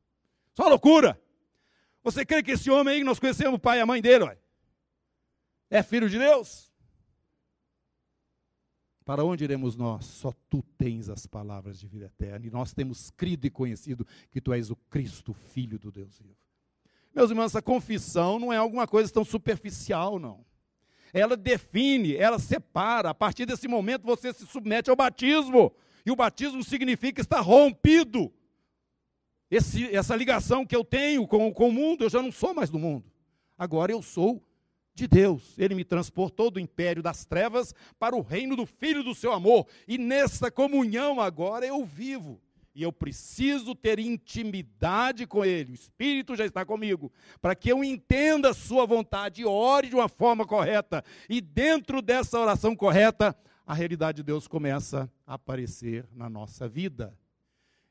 Só 0.54 0.68
loucura! 0.68 1.20
Você 2.04 2.26
crê 2.26 2.44
que 2.44 2.52
esse 2.52 2.70
homem 2.70 2.96
aí, 2.96 3.04
nós 3.04 3.20
conhecemos 3.20 3.56
o 3.56 3.60
pai 3.60 3.78
e 3.78 3.82
a 3.82 3.86
mãe 3.86 4.02
dele, 4.02 4.26
ué, 4.26 4.38
é 5.70 5.84
filho 5.84 6.10
de 6.10 6.18
Deus? 6.18 6.69
Para 9.10 9.24
onde 9.24 9.44
iremos 9.44 9.76
nós? 9.76 10.06
Só 10.06 10.32
tu 10.48 10.64
tens 10.78 11.10
as 11.10 11.26
palavras 11.26 11.80
de 11.80 11.88
vida 11.88 12.06
eterna, 12.06 12.46
e 12.46 12.52
nós 12.52 12.76
temos 12.76 13.10
crido 13.10 13.48
e 13.48 13.50
conhecido 13.50 14.06
que 14.30 14.40
tu 14.40 14.54
és 14.54 14.70
o 14.70 14.76
Cristo, 14.76 15.34
Filho 15.34 15.80
do 15.80 15.92
Deus 15.92 16.20
vivo. 16.20 16.38
Meus 17.16 17.32
irmãos, 17.32 17.46
essa 17.46 17.60
confissão 17.60 18.38
não 18.38 18.54
é 18.54 18.58
alguma 18.58 18.86
coisa 18.86 19.12
tão 19.12 19.26
superficial, 19.26 20.20
não 20.20 20.46
ela 21.12 21.36
define, 21.36 22.16
ela 22.16 22.38
separa. 22.38 23.10
A 23.10 23.14
partir 23.16 23.48
desse 23.48 23.68
momento 23.68 24.06
você 24.06 24.32
se 24.32 24.46
submete 24.46 24.92
ao 24.92 24.96
batismo. 24.96 25.74
E 26.06 26.12
o 26.12 26.16
batismo 26.16 26.64
significa 26.64 27.20
estar 27.20 27.40
rompido. 27.40 28.32
Esse, 29.50 29.86
essa 29.88 30.16
ligação 30.16 30.64
que 30.64 30.76
eu 30.76 30.86
tenho 30.86 31.28
com, 31.28 31.52
com 31.52 31.70
o 31.70 31.74
mundo, 31.74 32.04
eu 32.04 32.12
já 32.12 32.22
não 32.22 32.32
sou 32.32 32.54
mais 32.54 32.70
do 32.70 32.78
mundo. 32.78 33.12
Agora 33.58 33.92
eu 33.92 34.04
sou 34.04 34.40
de 35.00 35.08
Deus. 35.08 35.58
Ele 35.58 35.76
me 35.76 35.84
transportou 35.84 36.52
do 36.52 36.60
império 36.60 37.02
das 37.02 37.26
trevas 37.26 37.74
para 37.98 38.16
o 38.16 38.22
reino 38.22 38.56
do 38.56 38.66
Filho 38.66 39.04
do 39.04 39.16
seu 39.16 39.32
amor. 39.32 39.68
E 39.88 39.98
nessa 39.98 40.52
comunhão 40.52 41.20
agora 41.20 41.66
eu 41.66 41.84
vivo. 41.86 42.40
E 42.76 42.84
eu 42.84 42.94
preciso 42.94 43.76
ter 43.76 44.00
intimidade 44.00 45.26
com 45.26 45.44
Ele. 45.44 45.72
O 45.72 45.76
Espírito 45.76 46.36
já 46.36 46.46
está 46.46 46.64
comigo. 46.64 47.12
Para 47.42 47.56
que 47.56 47.70
eu 47.70 47.84
entenda 47.84 48.52
a 48.52 48.54
Sua 48.54 48.86
vontade 48.86 49.42
e 49.42 49.46
ore 49.46 49.90
de 49.90 49.96
uma 49.96 50.08
forma 50.08 50.46
correta. 50.46 51.04
E 51.28 51.42
dentro 51.42 52.02
dessa 52.02 52.40
oração 52.40 52.76
correta, 52.76 53.36
a 53.66 53.74
realidade 53.74 54.18
de 54.18 54.24
Deus 54.24 54.48
começa 54.48 55.12
a 55.26 55.34
aparecer 55.34 56.08
na 56.14 56.30
nossa 56.30 56.68
vida. 56.68 57.18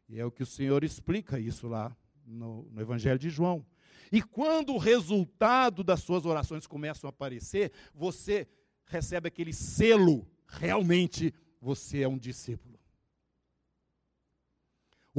E 0.09 0.19
é 0.19 0.25
o 0.25 0.31
que 0.31 0.43
o 0.43 0.47
Senhor 0.47 0.83
explica 0.83 1.39
isso 1.39 1.69
lá 1.69 1.95
no, 2.25 2.69
no 2.73 2.81
Evangelho 2.81 3.19
de 3.19 3.29
João. 3.29 3.65
E 4.11 4.23
quando 4.23 4.75
o 4.75 4.79
resultado 4.79 5.85
das 5.85 6.01
suas 6.03 6.25
orações 6.25 6.67
começam 6.67 7.09
a 7.09 7.11
aparecer, 7.11 7.73
você 7.95 8.49
recebe 8.87 9.29
aquele 9.29 9.53
selo, 9.53 10.27
realmente 10.47 11.35
você 11.61 12.03
é 12.03 12.09
um 12.09 12.19
discípulo 12.19 12.69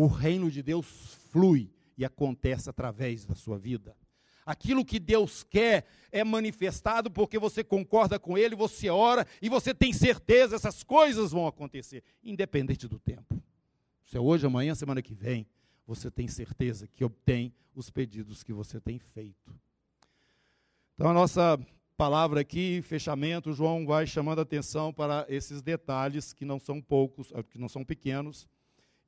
o 0.02 0.08
reino 0.08 0.50
de 0.50 0.64
Deus 0.64 0.88
flui 1.30 1.70
e 1.98 2.06
acontece 2.06 2.70
através 2.70 3.26
da 3.26 3.36
sua 3.36 3.58
vida. 3.58 3.96
Aquilo 4.46 4.86
que 4.86 4.98
Deus 4.98 5.44
quer 5.44 5.86
é 6.10 6.24
manifestado 6.24 7.12
porque 7.12 7.38
você 7.38 7.66
concorda 7.66 8.18
com 8.18 8.38
Ele, 8.38 8.56
você 8.56 8.90
ora 8.90 9.28
e 9.42 9.50
você 9.50 9.74
tem 9.74 9.92
certeza, 9.92 10.56
essas 10.56 10.84
coisas 10.84 11.32
vão 11.32 11.46
acontecer, 11.46 12.02
independente 12.24 12.88
do 12.88 12.98
tempo. 12.98 13.44
Se 14.06 14.16
é 14.16 14.20
hoje, 14.22 14.46
amanhã, 14.46 14.74
semana 14.74 15.02
que 15.02 15.14
vem, 15.14 15.46
você 15.90 16.12
tem 16.12 16.28
certeza 16.28 16.88
que 16.88 17.04
obtém 17.04 17.54
os 17.74 17.90
pedidos 17.90 18.44
que 18.44 18.54
você 18.54 18.80
tem 18.80 19.00
feito. 19.00 19.54
Então, 20.94 21.10
a 21.10 21.14
nossa 21.14 21.60
palavra 21.98 22.42
aqui, 22.42 22.82
fechamento, 22.82 23.54
João 23.54 23.86
vai 23.86 24.06
chamando 24.06 24.40
a 24.40 24.44
atenção 24.44 24.94
para 24.94 25.26
esses 25.28 25.62
detalhes 25.62 26.32
que 26.32 26.46
não 26.46 26.60
são 26.60 26.80
poucos, 26.80 27.34
que 27.50 27.58
não 27.58 27.68
são 27.68 27.84
pequenos 27.84 28.48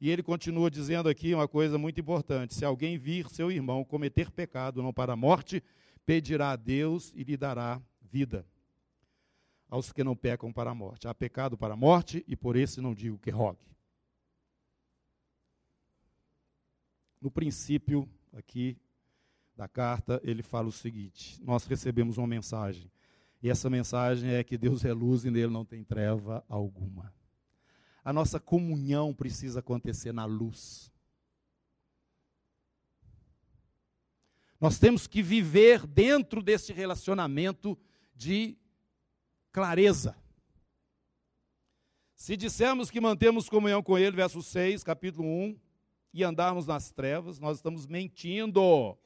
e 0.01 0.09
ele 0.09 0.23
continua 0.23 0.71
dizendo 0.71 1.07
aqui 1.07 1.31
uma 1.31 1.47
coisa 1.47 1.77
muito 1.77 2.01
importante: 2.01 2.55
se 2.55 2.65
alguém 2.65 2.97
vir 2.97 3.29
seu 3.29 3.51
irmão 3.51 3.85
cometer 3.85 4.31
pecado 4.31 4.81
não 4.81 4.91
para 4.91 5.13
a 5.13 5.15
morte, 5.15 5.63
pedirá 6.07 6.50
a 6.50 6.55
Deus 6.55 7.13
e 7.15 7.23
lhe 7.23 7.38
dará 7.38 7.79
vida. 8.01 8.43
Aos 9.69 9.93
que 9.93 10.03
não 10.03 10.15
pecam 10.15 10.51
para 10.51 10.71
a 10.71 10.75
morte. 10.75 11.07
Há 11.07 11.13
pecado 11.13 11.55
para 11.55 11.75
a 11.75 11.77
morte, 11.77 12.25
e 12.27 12.35
por 12.35 12.55
esse 12.55 12.81
não 12.81 12.95
digo 12.95 13.19
que 13.19 13.29
rogue. 13.29 13.71
No 17.21 17.29
princípio 17.29 18.09
aqui 18.33 18.77
da 19.55 19.67
carta, 19.67 20.19
ele 20.23 20.41
fala 20.41 20.67
o 20.67 20.71
seguinte: 20.71 21.39
nós 21.43 21.65
recebemos 21.65 22.17
uma 22.17 22.27
mensagem, 22.27 22.91
e 23.41 23.49
essa 23.49 23.69
mensagem 23.69 24.31
é 24.31 24.43
que 24.43 24.57
Deus 24.57 24.83
é 24.83 24.91
luz 24.91 25.23
e 25.23 25.31
nele 25.31 25.53
não 25.53 25.63
tem 25.63 25.83
treva 25.83 26.43
alguma 26.49 27.13
a 28.03 28.11
nossa 28.11 28.39
comunhão 28.39 29.13
precisa 29.13 29.59
acontecer 29.59 30.11
na 30.11 30.25
luz. 30.25 30.91
Nós 34.59 34.77
temos 34.77 35.07
que 35.07 35.23
viver 35.23 35.87
dentro 35.87 36.41
desse 36.41 36.71
relacionamento 36.71 37.77
de 38.15 38.57
clareza. 39.51 40.15
Se 42.15 42.37
dissermos 42.37 42.91
que 42.91 43.01
mantemos 43.01 43.49
comunhão 43.49 43.81
com 43.81 43.97
Ele, 43.97 44.15
verso 44.15 44.41
6, 44.43 44.83
capítulo 44.83 45.27
1, 45.27 45.59
e 46.13 46.23
andarmos 46.23 46.67
nas 46.67 46.91
trevas, 46.91 47.39
nós 47.39 47.57
estamos 47.57 47.85
mentindo. 47.85 48.97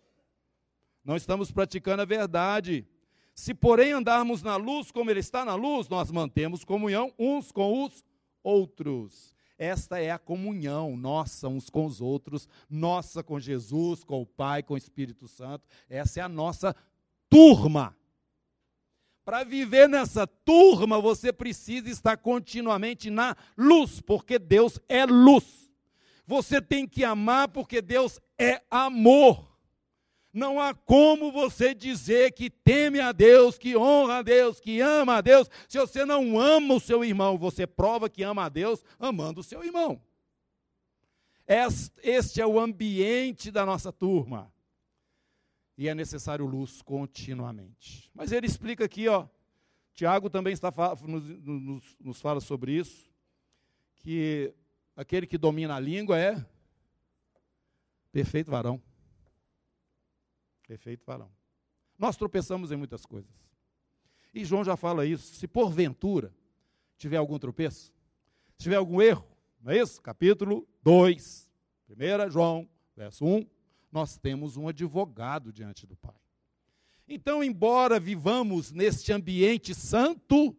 Não 1.03 1.15
estamos 1.15 1.51
praticando 1.51 2.01
a 2.01 2.05
verdade. 2.05 2.87
Se, 3.33 3.53
porém, 3.53 3.91
andarmos 3.91 4.41
na 4.41 4.55
luz 4.55 4.91
como 4.91 5.11
Ele 5.11 5.19
está 5.19 5.43
na 5.45 5.55
luz, 5.55 5.89
nós 5.89 6.09
mantemos 6.09 6.63
comunhão 6.63 7.13
uns 7.19 7.51
com 7.51 7.83
os 7.83 8.03
outros. 8.43 9.35
Esta 9.57 9.99
é 9.99 10.11
a 10.11 10.19
comunhão 10.19 10.97
nossa 10.97 11.47
uns 11.47 11.69
com 11.69 11.85
os 11.85 12.01
outros, 12.01 12.47
nossa 12.69 13.23
com 13.23 13.39
Jesus, 13.39 14.03
com 14.03 14.21
o 14.21 14.25
Pai, 14.25 14.63
com 14.63 14.73
o 14.73 14.77
Espírito 14.77 15.27
Santo. 15.27 15.67
Essa 15.89 16.19
é 16.19 16.23
a 16.23 16.29
nossa 16.29 16.75
turma. 17.29 17.95
Para 19.23 19.43
viver 19.43 19.89
nessa 19.89 20.27
turma, 20.27 21.01
você 21.01 21.33
precisa 21.33 21.89
estar 21.89 22.17
continuamente 22.17 23.09
na 23.09 23.35
luz, 23.57 23.99
porque 23.99 24.37
Deus 24.37 24.79
é 24.87 25.05
luz. 25.05 25.64
Você 26.25 26.61
tem 26.61 26.87
que 26.87 27.03
amar, 27.03 27.47
porque 27.49 27.81
Deus 27.81 28.19
é 28.37 28.61
amor. 28.69 29.55
Não 30.33 30.59
há 30.59 30.73
como 30.73 31.31
você 31.31 31.73
dizer 31.73 32.33
que 32.33 32.49
teme 32.49 32.99
a 32.99 33.11
Deus, 33.11 33.57
que 33.57 33.77
honra 33.77 34.17
a 34.17 34.21
Deus, 34.21 34.59
que 34.59 34.81
ama 34.81 35.15
a 35.15 35.21
Deus, 35.21 35.49
se 35.67 35.79
você 35.79 36.03
não 36.03 36.37
ama 36.37 36.73
o 36.73 36.79
seu 36.79 37.05
irmão. 37.05 37.37
Você 37.37 37.65
prova 37.65 38.09
que 38.09 38.21
ama 38.21 38.45
a 38.45 38.49
Deus 38.49 38.83
amando 38.99 39.39
o 39.39 39.43
seu 39.43 39.63
irmão. 39.63 40.01
Este 42.03 42.41
é 42.41 42.45
o 42.45 42.59
ambiente 42.59 43.51
da 43.51 43.65
nossa 43.65 43.93
turma. 43.93 44.51
E 45.77 45.87
é 45.87 45.95
necessário 45.95 46.45
luz 46.45 46.81
continuamente. 46.81 48.09
Mas 48.13 48.31
ele 48.31 48.47
explica 48.47 48.85
aqui, 48.85 49.07
ó. 49.07 49.27
Tiago 49.93 50.29
também 50.29 50.53
está, 50.53 50.69
nos, 51.03 51.23
nos, 51.23 51.97
nos 51.99 52.19
fala 52.19 52.41
sobre 52.41 52.73
isso, 52.73 53.09
que 53.95 54.53
aquele 54.95 55.27
que 55.27 55.37
domina 55.37 55.75
a 55.75 55.79
língua 55.79 56.19
é 56.19 56.45
perfeito 58.11 58.49
varão. 58.49 58.81
Perfeito 60.67 61.05
varão. 61.05 61.29
Nós 61.97 62.17
tropeçamos 62.17 62.71
em 62.71 62.75
muitas 62.75 63.05
coisas. 63.05 63.31
E 64.33 64.43
João 64.43 64.63
já 64.63 64.75
fala 64.75 65.05
isso. 65.05 65.35
Se 65.35 65.47
porventura 65.47 66.33
tiver 66.97 67.17
algum 67.17 67.37
tropeço, 67.37 67.93
se 68.53 68.63
tiver 68.63 68.75
algum 68.75 69.01
erro, 69.01 69.25
não 69.61 69.71
é 69.71 69.79
isso? 69.79 70.01
Capítulo 70.01 70.67
2, 70.83 71.51
1 71.89 72.29
João, 72.29 72.69
verso 72.95 73.25
1, 73.25 73.47
nós 73.91 74.17
temos 74.17 74.57
um 74.57 74.67
advogado 74.67 75.51
diante 75.51 75.87
do 75.87 75.95
Pai. 75.95 76.15
Então, 77.07 77.43
embora 77.43 77.99
vivamos 77.99 78.71
neste 78.71 79.13
ambiente 79.13 79.73
santo, 79.73 80.55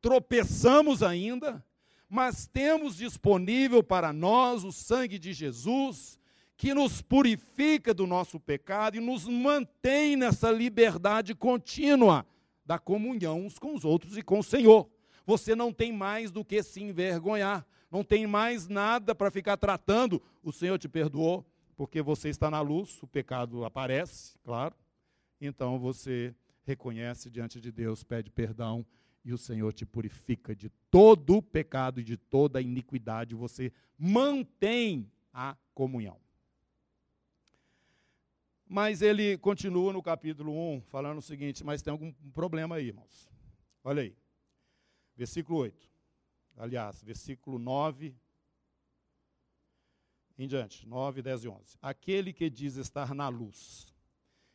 tropeçamos 0.00 1.02
ainda, 1.02 1.64
mas 2.10 2.48
temos 2.48 2.96
disponível 2.96 3.84
para 3.84 4.12
nós 4.12 4.64
o 4.64 4.72
sangue 4.72 5.16
de 5.16 5.32
Jesus, 5.32 6.18
que 6.56 6.74
nos 6.74 7.00
purifica 7.00 7.94
do 7.94 8.04
nosso 8.04 8.40
pecado 8.40 8.96
e 8.96 9.00
nos 9.00 9.26
mantém 9.26 10.16
nessa 10.16 10.50
liberdade 10.50 11.36
contínua 11.36 12.26
da 12.66 12.80
comunhão 12.80 13.46
uns 13.46 13.58
com 13.58 13.74
os 13.74 13.84
outros 13.84 14.16
e 14.16 14.22
com 14.22 14.40
o 14.40 14.42
Senhor. 14.42 14.90
Você 15.24 15.54
não 15.54 15.72
tem 15.72 15.92
mais 15.92 16.32
do 16.32 16.44
que 16.44 16.60
se 16.64 16.82
envergonhar, 16.82 17.64
não 17.90 18.02
tem 18.02 18.26
mais 18.26 18.66
nada 18.66 19.14
para 19.14 19.30
ficar 19.30 19.56
tratando. 19.56 20.20
O 20.42 20.52
Senhor 20.52 20.78
te 20.78 20.88
perdoou, 20.88 21.46
porque 21.76 22.02
você 22.02 22.28
está 22.28 22.50
na 22.50 22.60
luz, 22.60 23.00
o 23.02 23.06
pecado 23.06 23.64
aparece, 23.64 24.36
claro. 24.42 24.74
Então 25.40 25.78
você 25.78 26.34
reconhece 26.64 27.30
diante 27.30 27.60
de 27.60 27.70
Deus, 27.70 28.02
pede 28.02 28.30
perdão 28.30 28.84
e 29.24 29.32
o 29.32 29.38
Senhor 29.38 29.72
te 29.72 29.84
purifica 29.84 30.54
de 30.54 30.68
todo 30.90 31.36
o 31.36 31.42
pecado 31.42 32.00
e 32.00 32.04
de 32.04 32.16
toda 32.16 32.58
a 32.58 32.62
iniquidade. 32.62 33.34
Você 33.34 33.72
mantém 33.98 35.10
a 35.32 35.56
comunhão. 35.74 36.18
Mas 38.66 39.02
ele 39.02 39.36
continua 39.38 39.92
no 39.92 40.02
capítulo 40.02 40.52
1, 40.76 40.82
falando 40.82 41.18
o 41.18 41.22
seguinte: 41.22 41.64
mas 41.64 41.82
tem 41.82 41.90
algum 41.90 42.12
problema 42.32 42.76
aí, 42.76 42.86
irmãos. 42.86 43.28
Olha 43.82 44.02
aí. 44.02 44.16
Versículo 45.16 45.58
8. 45.58 45.90
Aliás, 46.56 47.02
versículo 47.02 47.58
9 47.58 48.14
em 50.38 50.46
diante. 50.46 50.86
9, 50.86 51.20
10 51.20 51.44
e 51.44 51.48
11. 51.48 51.78
Aquele 51.82 52.32
que 52.32 52.48
diz 52.48 52.76
estar 52.76 53.14
na 53.14 53.28
luz 53.28 53.94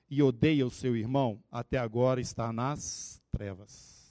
e 0.09 0.21
odeia 0.21 0.65
o 0.65 0.71
seu 0.71 0.95
irmão, 0.95 1.43
até 1.51 1.77
agora 1.77 2.21
está 2.21 2.51
nas 2.53 3.21
trevas. 3.31 4.04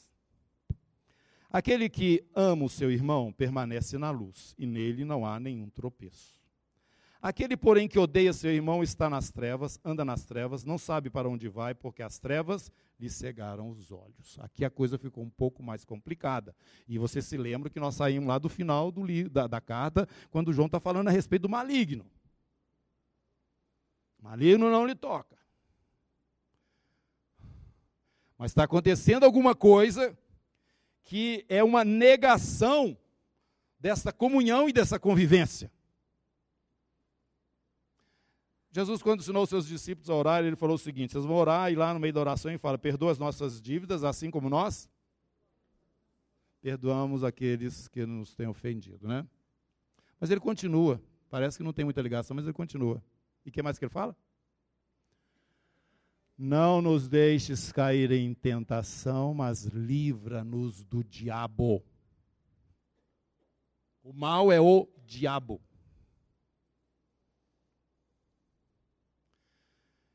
Aquele 1.54 1.88
que 1.88 2.28
ama 2.34 2.64
o 2.64 2.68
seu 2.68 2.90
irmão 2.90 3.32
permanece 3.32 3.96
na 3.96 4.10
luz, 4.10 4.56
e 4.58 4.66
nele 4.66 5.04
não 5.04 5.24
há 5.24 5.38
nenhum 5.38 5.70
tropeço. 5.70 6.34
Aquele, 7.22 7.56
porém, 7.56 7.86
que 7.86 7.96
odeia 7.96 8.32
seu 8.32 8.50
irmão 8.50 8.82
está 8.82 9.08
nas 9.08 9.30
trevas, 9.30 9.78
anda 9.84 10.04
nas 10.04 10.24
trevas, 10.24 10.64
não 10.64 10.76
sabe 10.76 11.10
para 11.10 11.28
onde 11.28 11.48
vai, 11.48 11.72
porque 11.72 12.02
as 12.02 12.18
trevas 12.18 12.72
lhe 12.98 13.08
cegaram 13.08 13.70
os 13.70 13.92
olhos. 13.92 14.36
Aqui 14.40 14.64
a 14.64 14.68
coisa 14.68 14.98
ficou 14.98 15.22
um 15.22 15.30
pouco 15.30 15.62
mais 15.62 15.84
complicada. 15.84 16.56
E 16.88 16.98
você 16.98 17.22
se 17.22 17.36
lembra 17.36 17.70
que 17.70 17.78
nós 17.78 17.94
saímos 17.94 18.26
lá 18.26 18.36
do 18.36 18.48
final 18.48 18.90
do 18.90 19.06
da, 19.30 19.46
da 19.46 19.60
carta, 19.60 20.08
quando 20.32 20.52
João 20.52 20.66
está 20.66 20.80
falando 20.80 21.06
a 21.06 21.12
respeito 21.12 21.42
do 21.42 21.48
maligno. 21.48 22.04
Maligno 24.20 24.68
não 24.72 24.84
lhe 24.84 24.96
toca. 24.96 25.38
Mas 28.36 28.50
está 28.50 28.64
acontecendo 28.64 29.22
alguma 29.22 29.54
coisa 29.54 30.18
que 31.04 31.44
é 31.48 31.62
uma 31.62 31.84
negação 31.84 32.96
dessa 33.78 34.12
comunhão 34.12 34.68
e 34.68 34.72
dessa 34.72 34.98
convivência. 34.98 35.70
Jesus, 38.70 39.02
quando 39.02 39.20
ensinou 39.20 39.44
os 39.44 39.50
seus 39.50 39.66
discípulos 39.68 40.10
a 40.10 40.14
orar, 40.14 40.44
ele 40.44 40.56
falou 40.56 40.74
o 40.74 40.78
seguinte: 40.78 41.12
vocês 41.12 41.24
vão 41.24 41.36
orar 41.36 41.70
e 41.70 41.76
lá 41.76 41.94
no 41.94 42.00
meio 42.00 42.12
da 42.12 42.20
oração 42.20 42.50
ele 42.50 42.58
fala: 42.58 42.76
perdoa 42.76 43.12
as 43.12 43.18
nossas 43.18 43.60
dívidas, 43.60 44.02
assim 44.02 44.30
como 44.30 44.50
nós 44.50 44.88
perdoamos 46.60 47.22
aqueles 47.22 47.88
que 47.88 48.06
nos 48.06 48.34
têm 48.34 48.46
ofendido, 48.46 49.06
né? 49.06 49.26
Mas 50.18 50.30
ele 50.30 50.40
continua, 50.40 50.98
parece 51.28 51.58
que 51.58 51.62
não 51.62 51.74
tem 51.74 51.84
muita 51.84 52.00
ligação, 52.00 52.34
mas 52.34 52.46
ele 52.46 52.54
continua. 52.54 53.04
E 53.44 53.50
o 53.50 53.52
que 53.52 53.62
mais 53.62 53.78
que 53.78 53.84
ele 53.84 53.92
fala? 53.92 54.16
Não 56.36 56.82
nos 56.82 57.08
deixes 57.08 57.70
cair 57.70 58.10
em 58.10 58.34
tentação, 58.34 59.32
mas 59.32 59.64
livra-nos 59.66 60.84
do 60.84 61.04
diabo. 61.04 61.84
O 64.02 64.12
mal 64.12 64.50
é 64.50 64.60
o 64.60 64.88
diabo. 65.06 65.60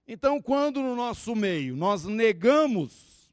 Então, 0.06 0.42
quando 0.42 0.82
no 0.82 0.96
nosso 0.96 1.36
meio 1.36 1.76
nós 1.76 2.04
negamos 2.04 3.32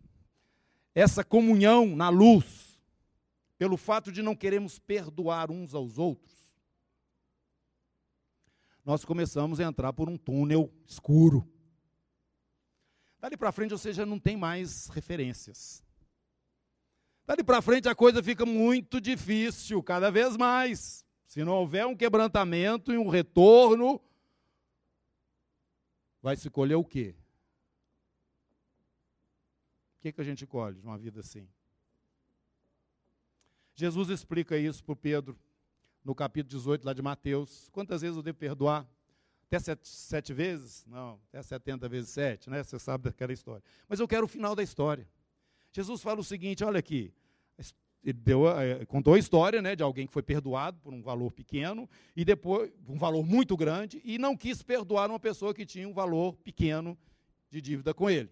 essa 0.94 1.24
comunhão 1.24 1.96
na 1.96 2.08
luz, 2.08 2.78
pelo 3.58 3.76
fato 3.76 4.12
de 4.12 4.22
não 4.22 4.36
queremos 4.36 4.78
perdoar 4.78 5.50
uns 5.50 5.74
aos 5.74 5.98
outros, 5.98 6.36
nós 8.84 9.04
começamos 9.04 9.58
a 9.58 9.64
entrar 9.64 9.92
por 9.92 10.08
um 10.08 10.16
túnel 10.16 10.72
escuro. 10.86 11.50
Dali 13.18 13.36
para 13.36 13.52
frente 13.52 13.70
você 13.70 13.92
já 13.92 14.04
não 14.04 14.18
tem 14.18 14.36
mais 14.36 14.88
referências. 14.88 15.84
Dali 17.26 17.42
para 17.42 17.60
frente 17.60 17.88
a 17.88 17.94
coisa 17.94 18.22
fica 18.22 18.46
muito 18.46 19.00
difícil, 19.00 19.82
cada 19.82 20.10
vez 20.10 20.36
mais. 20.36 21.04
Se 21.26 21.42
não 21.44 21.54
houver 21.54 21.86
um 21.86 21.96
quebrantamento 21.96 22.92
e 22.92 22.98
um 22.98 23.08
retorno 23.08 24.00
vai 26.22 26.36
se 26.36 26.48
colher 26.48 26.76
o 26.76 26.84
quê? 26.84 27.14
O 29.98 30.02
que, 30.02 30.12
que 30.12 30.20
a 30.20 30.24
gente 30.24 30.46
colhe 30.46 30.78
de 30.78 30.86
uma 30.86 30.96
vida 30.96 31.20
assim? 31.20 31.48
Jesus 33.74 34.08
explica 34.08 34.56
isso 34.56 34.82
para 34.84 34.96
Pedro 34.96 35.38
no 36.04 36.14
capítulo 36.14 36.50
18 36.50 36.84
lá 36.84 36.92
de 36.92 37.02
Mateus. 37.02 37.68
Quantas 37.70 38.02
vezes 38.02 38.16
eu 38.16 38.22
devo 38.22 38.38
perdoar? 38.38 38.88
Até 39.48 39.58
sete, 39.60 39.88
sete, 39.88 40.32
vezes? 40.32 40.84
Não, 40.86 41.20
até 41.28 41.42
70 41.42 41.88
vezes 41.88 42.10
sete, 42.10 42.50
né? 42.50 42.62
Você 42.62 42.78
sabe 42.78 43.04
daquela 43.04 43.32
história. 43.32 43.62
Mas 43.88 44.00
eu 44.00 44.08
quero 44.08 44.24
o 44.24 44.28
final 44.28 44.56
da 44.56 44.62
história. 44.62 45.08
Jesus 45.72 46.02
fala 46.02 46.20
o 46.20 46.24
seguinte: 46.24 46.64
olha 46.64 46.78
aqui, 46.78 47.14
ele 48.06 48.20
deu, 48.20 48.48
é, 48.48 48.84
contou 48.86 49.14
a 49.14 49.18
história 49.18 49.60
né, 49.60 49.74
de 49.74 49.82
alguém 49.82 50.06
que 50.06 50.12
foi 50.12 50.22
perdoado 50.22 50.78
por 50.80 50.94
um 50.94 51.02
valor 51.02 51.32
pequeno 51.32 51.90
e 52.14 52.24
depois 52.24 52.72
um 52.88 52.96
valor 52.96 53.24
muito 53.24 53.56
grande 53.56 54.00
e 54.04 54.16
não 54.16 54.36
quis 54.36 54.62
perdoar 54.62 55.10
uma 55.10 55.18
pessoa 55.18 55.52
que 55.52 55.66
tinha 55.66 55.88
um 55.88 55.92
valor 55.92 56.36
pequeno 56.36 56.96
de 57.50 57.60
dívida 57.60 57.92
com 57.92 58.08
ele. 58.08 58.30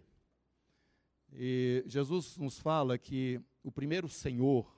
E 1.33 1.83
Jesus 1.87 2.37
nos 2.37 2.59
fala 2.61 2.97
que 2.97 3.41
o 3.65 3.73
primeiro 3.73 4.09
Senhor 4.09 4.73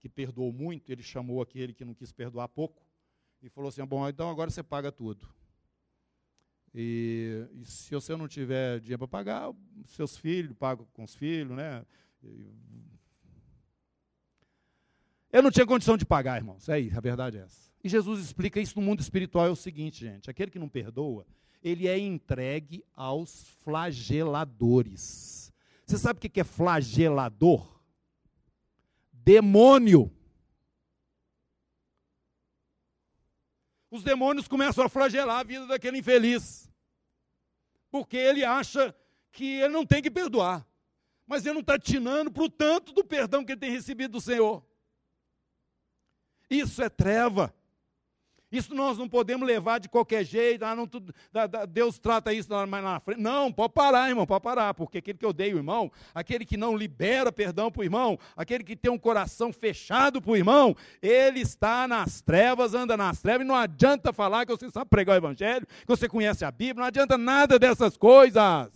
que 0.00 0.08
perdoou 0.08 0.52
muito, 0.52 0.90
ele 0.90 1.04
chamou 1.04 1.40
aquele 1.40 1.72
que 1.72 1.84
não 1.84 1.94
quis 1.94 2.10
perdoar 2.10 2.48
pouco 2.48 2.82
e 3.40 3.48
falou 3.48 3.68
assim: 3.68 3.84
bom, 3.84 4.08
então 4.08 4.28
agora 4.28 4.50
você 4.50 4.62
paga 4.62 4.90
tudo. 4.90 5.28
E, 6.74 7.46
e 7.54 7.64
se 7.66 7.94
você 7.94 8.16
não 8.16 8.26
tiver 8.26 8.80
dinheiro 8.80 8.98
para 8.98 9.08
pagar, 9.08 9.52
seus 9.86 10.16
filhos 10.16 10.56
pagam 10.56 10.86
com 10.94 11.04
os 11.04 11.14
filhos, 11.14 11.56
né? 11.56 11.84
Eu 15.30 15.42
não 15.42 15.50
tinha 15.50 15.66
condição 15.66 15.96
de 15.96 16.04
pagar, 16.04 16.38
irmãos. 16.38 16.68
É 16.68 16.74
aí, 16.74 16.90
a 16.94 17.00
verdade 17.00 17.38
é 17.38 17.42
essa. 17.42 17.72
E 17.84 17.88
Jesus 17.88 18.20
explica 18.20 18.60
isso 18.60 18.78
no 18.78 18.86
mundo 18.86 19.00
espiritual 19.00 19.46
é 19.46 19.50
o 19.50 19.56
seguinte, 19.56 20.00
gente: 20.00 20.30
aquele 20.30 20.50
que 20.50 20.58
não 20.58 20.68
perdoa, 20.68 21.26
ele 21.62 21.88
é 21.88 21.98
entregue 21.98 22.84
aos 22.94 23.48
flageladores. 23.62 25.52
Você 25.86 25.98
sabe 25.98 26.18
o 26.18 26.20
que 26.20 26.40
é 26.40 26.44
flagelador? 26.44 27.80
Demônio. 29.12 30.10
Os 33.92 34.02
demônios 34.02 34.48
começam 34.48 34.82
a 34.82 34.88
flagelar 34.88 35.40
a 35.40 35.42
vida 35.42 35.66
daquele 35.66 35.98
infeliz. 35.98 36.66
Porque 37.90 38.16
ele 38.16 38.42
acha 38.42 38.96
que 39.30 39.60
ele 39.60 39.68
não 39.68 39.84
tem 39.84 40.00
que 40.00 40.10
perdoar. 40.10 40.66
Mas 41.26 41.44
ele 41.44 41.52
não 41.52 41.60
está 41.60 41.78
tinando 41.78 42.32
para 42.32 42.42
o 42.42 42.48
tanto 42.48 42.90
do 42.90 43.04
perdão 43.04 43.44
que 43.44 43.52
ele 43.52 43.60
tem 43.60 43.70
recebido 43.70 44.12
do 44.12 44.20
Senhor. 44.20 44.64
Isso 46.48 46.82
é 46.82 46.88
treva. 46.88 47.54
Isso 48.52 48.74
nós 48.74 48.98
não 48.98 49.08
podemos 49.08 49.48
levar 49.48 49.80
de 49.80 49.88
qualquer 49.88 50.22
jeito. 50.24 50.62
Ah, 50.62 50.76
não, 50.76 50.86
da, 51.32 51.46
da, 51.46 51.64
Deus 51.64 51.98
trata 51.98 52.34
isso 52.34 52.50
mais 52.66 52.84
na 52.84 53.00
frente. 53.00 53.18
Não, 53.18 53.50
pode 53.50 53.72
parar, 53.72 54.10
irmão, 54.10 54.26
pode 54.26 54.42
parar. 54.42 54.74
Porque 54.74 54.98
aquele 54.98 55.16
que 55.16 55.24
odeia 55.24 55.54
o 55.54 55.58
irmão, 55.58 55.90
aquele 56.14 56.44
que 56.44 56.58
não 56.58 56.76
libera 56.76 57.32
perdão 57.32 57.70
para 57.70 57.80
o 57.80 57.84
irmão, 57.84 58.18
aquele 58.36 58.62
que 58.62 58.76
tem 58.76 58.92
um 58.92 58.98
coração 58.98 59.50
fechado 59.54 60.20
para 60.20 60.32
o 60.32 60.36
irmão, 60.36 60.76
ele 61.00 61.40
está 61.40 61.88
nas 61.88 62.20
trevas, 62.20 62.74
anda 62.74 62.94
nas 62.94 63.22
trevas. 63.22 63.46
E 63.46 63.48
não 63.48 63.56
adianta 63.56 64.12
falar 64.12 64.44
que 64.44 64.52
você 64.52 64.68
sabe 64.70 64.90
pregar 64.90 65.14
o 65.14 65.18
evangelho, 65.18 65.66
que 65.66 65.86
você 65.86 66.06
conhece 66.06 66.44
a 66.44 66.50
Bíblia, 66.50 66.82
não 66.82 66.84
adianta 66.84 67.16
nada 67.16 67.58
dessas 67.58 67.96
coisas. 67.96 68.70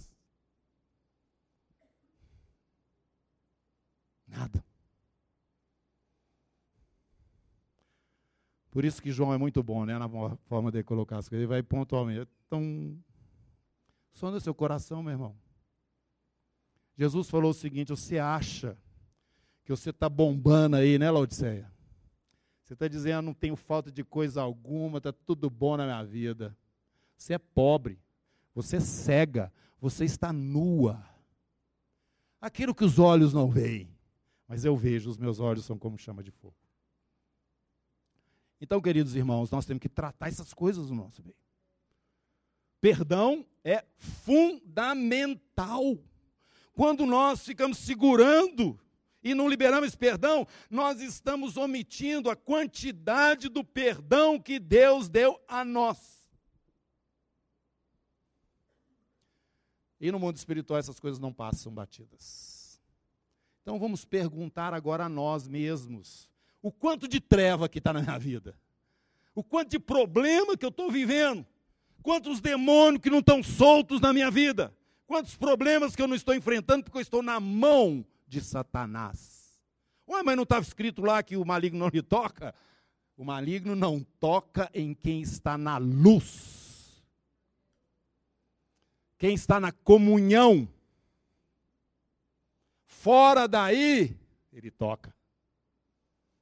Nada. 4.27 4.66
Por 8.77 8.85
isso 8.85 9.01
que 9.01 9.11
João 9.11 9.33
é 9.33 9.39
muito 9.39 9.63
bom, 9.63 9.87
né, 9.87 9.99
na 9.99 10.07
forma 10.45 10.71
de 10.71 10.83
colocar 10.83 11.17
as 11.17 11.31
coisas. 11.31 11.45
Ele 11.45 11.47
vai 11.47 11.63
pontualmente. 11.63 12.29
Então, 12.47 12.95
sonda 14.13 14.39
seu 14.39 14.55
coração, 14.55 15.03
meu 15.03 15.13
irmão. 15.13 15.35
Jesus 16.95 17.31
falou 17.31 17.53
o 17.53 17.55
seguinte: 17.55 17.89
você 17.89 18.19
acha 18.19 18.77
que 19.65 19.71
você 19.71 19.89
está 19.89 20.11
bombando 20.11 20.77
aí, 20.77 20.99
né, 20.99 21.11
Laodiceia? 21.11 21.73
Você 22.63 22.75
está 22.75 22.87
dizendo, 22.87 23.25
não 23.25 23.33
tenho 23.33 23.57
falta 23.57 23.91
de 23.91 24.05
coisa 24.05 24.43
alguma, 24.43 24.99
está 24.99 25.11
tudo 25.11 25.49
bom 25.49 25.79
na 25.79 25.87
minha 25.87 26.05
vida. 26.05 26.55
Você 27.17 27.33
é 27.33 27.39
pobre, 27.39 27.99
você 28.55 28.77
é 28.77 28.81
cega, 28.81 29.51
você 29.81 30.05
está 30.05 30.35
nua. 30.35 31.03
Aquilo 32.39 32.75
que 32.75 32.85
os 32.85 32.99
olhos 32.99 33.33
não 33.33 33.51
veem, 33.51 33.89
mas 34.47 34.67
eu 34.67 34.77
vejo, 34.77 35.09
os 35.09 35.17
meus 35.17 35.41
olhos 35.41 35.65
são 35.65 35.79
como 35.79 35.97
chama 35.97 36.23
de 36.23 36.31
fogo. 36.31 36.66
Então, 38.61 38.81
queridos 38.81 39.15
irmãos, 39.15 39.51
nós 39.51 39.67
temos 39.67 39.81
que 39.81 39.89
tratar 39.89 40.29
essas 40.29 40.55
coisas 40.55 40.91
no 40.91 40.97
nosso 40.97 41.23
meio. 41.23 41.37
Perdão 42.81 43.45
é 43.65 43.85
fundamental. 43.99 45.83
Quando 46.73 47.05
nós 47.07 47.45
ficamos 47.45 47.79
segurando 47.79 48.79
e 49.23 49.35
não 49.35 49.49
liberamos 49.49 49.95
perdão, 49.95 50.47
nós 50.71 51.01
estamos 51.01 51.57
omitindo 51.57 52.31
a 52.31 52.37
quantidade 52.37 53.49
do 53.49 53.65
perdão 53.65 54.39
que 54.39 54.59
Deus 54.59 55.09
deu 55.09 55.41
a 55.49 55.65
nós. 55.65 56.17
E 59.99 60.13
no 60.13 60.19
mundo 60.19 60.37
espiritual 60.37 60.79
essas 60.79 61.01
coisas 61.01 61.19
não 61.19 61.33
passam 61.33 61.73
batidas. 61.73 62.79
Então 63.63 63.79
vamos 63.79 64.05
perguntar 64.05 64.73
agora 64.75 65.07
a 65.07 65.09
nós 65.09 65.49
mesmos: 65.49 66.31
o 66.67 66.73
quanto 66.73 67.07
de 67.07 67.21
treva 67.21 67.69
que 67.69 67.79
está 67.79 67.93
na 67.93 68.03
minha 68.03 68.19
vida, 68.19 68.59
o 69.37 69.45
quanto 69.45 69.71
de 69.71 69.79
problema 69.79 70.57
que 70.57 70.65
eu 70.65 70.69
estou 70.69 70.91
vivendo, 70.91 71.47
quantos 72.03 72.41
demônios 72.41 73.01
que 73.01 73.09
não 73.09 73.21
estão 73.21 73.41
soltos 73.41 74.01
na 74.01 74.13
minha 74.13 74.33
vida, 74.33 74.77
quantos 75.07 75.37
problemas 75.37 75.95
que 75.95 76.03
eu 76.03 76.09
não 76.09 76.17
estou 76.17 76.35
enfrentando 76.35 76.83
porque 76.83 76.99
eu 76.99 77.03
estou 77.03 77.23
na 77.23 77.39
mão 77.39 78.05
de 78.27 78.41
Satanás. 78.41 79.61
Ué, 80.09 80.25
mas 80.25 80.35
não 80.35 80.43
estava 80.43 80.63
escrito 80.63 81.03
lá 81.03 81.23
que 81.23 81.37
o 81.37 81.45
maligno 81.45 81.79
não 81.79 81.89
lhe 81.89 82.03
toca? 82.03 82.53
O 83.17 83.25
maligno 83.25 83.77
não 83.77 84.03
toca 84.19 84.69
em 84.75 84.93
quem 84.93 85.21
está 85.21 85.57
na 85.57 85.79
luz. 85.79 87.07
Quem 89.19 89.37
está 89.37 89.61
na 89.61 89.71
comunhão. 89.71 90.69
Fora 92.89 93.47
daí, 93.47 94.17
ele 94.53 94.73
toca. 94.73 95.16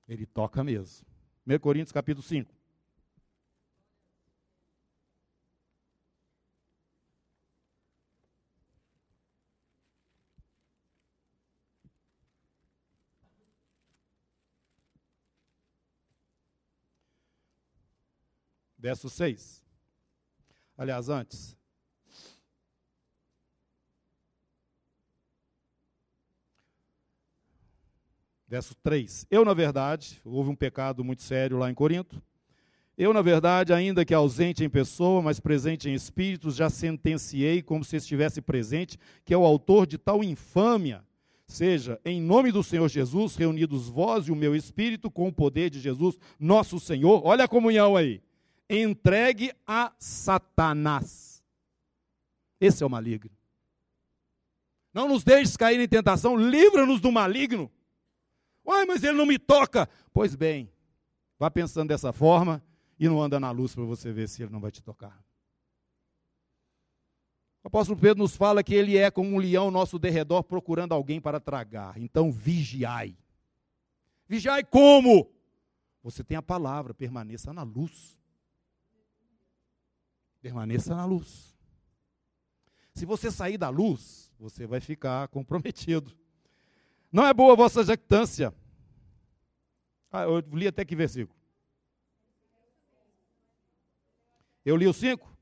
Ele 0.09 0.27
toca 0.27 0.63
mesmo. 0.63 1.07
1 1.47 1.59
Coríntios 1.59 1.93
capítulo 1.93 2.23
5. 2.23 2.55
Verso 18.79 19.09
6. 19.09 19.65
Aliás, 20.77 21.09
antes. 21.09 21.57
Verso 28.55 28.77
3. 28.85 29.27
Eu, 29.33 29.45
na 29.45 29.53
verdade, 29.53 30.21
houve 30.25 30.49
um 30.49 30.55
pecado 30.55 31.03
muito 31.03 31.23
sério 31.25 31.59
lá 31.59 31.69
em 31.69 31.75
Corinto. 31.75 32.23
Eu, 32.97 33.13
na 33.13 33.21
verdade, 33.21 33.73
ainda 33.73 34.05
que 34.05 34.15
ausente 34.15 34.63
em 34.63 34.71
pessoa, 34.71 35.21
mas 35.21 35.41
presente 35.41 35.91
em 35.91 35.93
espírito, 35.93 36.53
já 36.53 36.71
sentenciei 36.71 37.63
como 37.63 37.85
se 37.85 37.97
estivesse 37.97 38.41
presente, 38.41 38.97
que 39.25 39.35
é 39.35 39.37
o 39.37 39.45
autor 39.45 39.89
de 39.89 39.99
tal 39.99 40.23
infâmia. 40.23 41.03
Seja, 41.49 42.01
em 42.05 42.23
nome 42.23 42.53
do 42.53 42.63
Senhor 42.63 42.89
Jesus, 42.89 43.35
reunidos 43.35 43.89
vós 43.89 44.29
e 44.29 44.31
o 44.31 44.37
meu 44.37 44.55
espírito, 44.55 45.11
com 45.11 45.27
o 45.27 45.33
poder 45.33 45.69
de 45.69 45.81
Jesus, 45.81 46.17
nosso 46.39 46.79
Senhor. 46.79 47.27
Olha 47.27 47.47
a 47.47 47.49
comunhão 47.49 47.97
aí. 47.97 48.23
Entregue 48.71 49.51
a 49.67 49.91
Satanás. 49.99 51.43
Esse 52.61 52.85
é 52.85 52.87
o 52.87 52.91
maligno. 52.91 53.33
Não 54.93 55.09
nos 55.09 55.25
deixes 55.25 55.57
cair 55.57 55.81
em 55.81 55.89
tentação, 55.89 56.37
livra-nos 56.37 57.01
do 57.01 57.11
maligno. 57.11 57.69
Uai, 58.65 58.85
mas 58.87 59.03
ele 59.03 59.19
não 59.19 59.27
me 59.27 59.39
toca. 59.39 59.89
Pois 60.13 60.35
bem, 60.35 60.71
vá 61.39 61.51
pensando 61.51 61.89
dessa 61.89 62.13
forma 62.13 62.63
e 62.99 63.09
não 63.09 63.21
anda 63.21 63.39
na 63.39 63.51
luz 63.51 63.75
para 63.75 63.85
você 63.85 64.13
ver 64.13 64.29
se 64.29 64.43
ele 64.43 64.53
não 64.53 64.61
vai 64.61 64.71
te 64.71 64.83
tocar. 64.83 65.23
O 67.63 67.69
apóstolo 67.69 67.99
Pedro 67.99 68.23
nos 68.23 68.37
fala 68.37 68.63
que 68.63 68.75
ele 68.75 68.97
é 68.97 69.11
como 69.11 69.31
um 69.31 69.39
leão 69.39 69.71
nosso 69.71 69.99
derredor 69.99 70.45
procurando 70.45 70.93
alguém 70.93 71.21
para 71.21 71.41
tragar. 71.41 71.99
Então 71.99 72.31
vigiai. 72.31 73.17
Vigiai 74.29 74.63
como? 74.63 75.31
Você 76.03 76.23
tem 76.23 76.37
a 76.37 76.43
palavra, 76.43 76.93
permaneça 76.93 77.53
na 77.53 77.63
luz. 77.63 78.19
Permaneça 80.43 80.95
na 80.95 81.07
luz. 81.07 81.57
Se 82.93 83.07
você 83.07 83.31
sair 83.31 83.57
da 83.57 83.71
luz, 83.71 84.31
você 84.39 84.67
vai 84.67 84.81
ficar 84.81 85.29
comprometido. 85.29 86.15
Não 87.15 87.25
é 87.25 87.33
boa 87.33 87.53
a 87.53 87.57
vossa 87.57 87.85
jactância. 87.85 88.53
Ah, 90.11 90.25
eu 90.25 90.41
li 90.53 90.67
até 90.67 90.85
que 90.85 90.97
versículo? 90.97 91.39
Eu 94.65 94.77
li 94.77 94.89
o 94.89 94.93
5? 94.93 95.33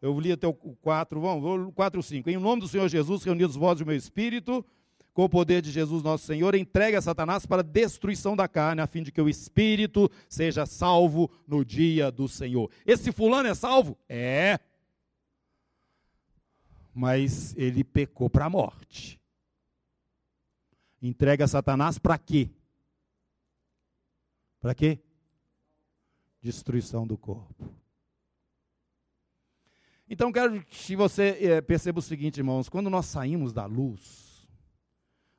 Eu 0.00 0.20
li 0.20 0.30
até 0.30 0.46
o 0.46 0.54
4, 0.54 1.20
vamos, 1.20 1.66
o 1.66 1.72
4 1.72 1.98
e 1.98 2.02
5. 2.04 2.30
Em 2.30 2.36
nome 2.36 2.62
do 2.62 2.68
Senhor 2.68 2.86
Jesus, 2.86 3.24
reunidos 3.24 3.56
vós 3.56 3.80
e 3.80 3.82
o 3.82 3.86
meu 3.86 3.96
espírito, 3.96 4.64
com 5.12 5.24
o 5.24 5.28
poder 5.28 5.60
de 5.60 5.72
Jesus 5.72 6.04
nosso 6.04 6.24
Senhor, 6.24 6.54
entregue 6.54 6.96
a 6.96 7.02
Satanás 7.02 7.44
para 7.44 7.62
a 7.62 7.64
destruição 7.64 8.36
da 8.36 8.46
carne, 8.46 8.80
a 8.80 8.86
fim 8.86 9.02
de 9.02 9.10
que 9.10 9.20
o 9.20 9.28
espírito 9.28 10.08
seja 10.28 10.66
salvo 10.66 11.28
no 11.48 11.64
dia 11.64 12.12
do 12.12 12.28
Senhor. 12.28 12.70
Esse 12.86 13.10
fulano 13.10 13.48
é 13.48 13.54
salvo? 13.56 13.98
É. 14.08 14.60
Mas 16.94 17.56
ele 17.56 17.82
pecou 17.82 18.30
para 18.30 18.44
a 18.44 18.50
morte. 18.50 19.19
Entrega 21.02 21.44
a 21.44 21.48
Satanás 21.48 21.98
para 21.98 22.18
quê? 22.18 22.50
Para 24.60 24.74
quê? 24.74 24.98
Destruição 26.42 27.06
do 27.06 27.16
corpo. 27.16 27.74
Então, 30.08 30.32
quero 30.32 30.62
que 30.64 30.96
você 30.96 31.38
é, 31.40 31.60
perceba 31.60 32.00
o 32.00 32.02
seguinte, 32.02 32.38
irmãos: 32.38 32.68
quando 32.68 32.90
nós 32.90 33.06
saímos 33.06 33.52
da 33.52 33.64
luz, 33.64 34.48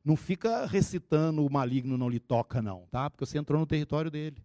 não 0.04 0.16
fica 0.16 0.66
recitando 0.66 1.46
o 1.46 1.52
maligno 1.52 1.98
não 1.98 2.10
lhe 2.10 2.20
toca, 2.20 2.62
não, 2.62 2.88
tá? 2.88 3.10
Porque 3.10 3.26
você 3.26 3.38
entrou 3.38 3.60
no 3.60 3.68
território 3.68 4.10
dele. 4.10 4.44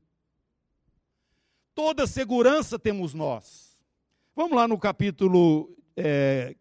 Toda 1.74 2.06
segurança 2.06 2.78
temos 2.78 3.14
nós. 3.14 3.78
Vamos 4.34 4.56
lá 4.56 4.68
no 4.68 4.78
capítulo 4.78 5.74
é, 5.96 6.54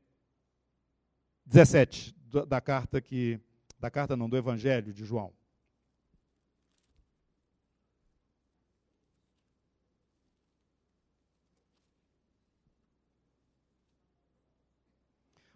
17 1.46 2.16
da 2.48 2.62
carta 2.62 3.02
que 3.02 3.40
da 3.80 3.92
carta 3.92 4.16
não, 4.16 4.30
do 4.30 4.38
Evangelho 4.38 4.94
de 4.94 5.06
João. 5.06 5.34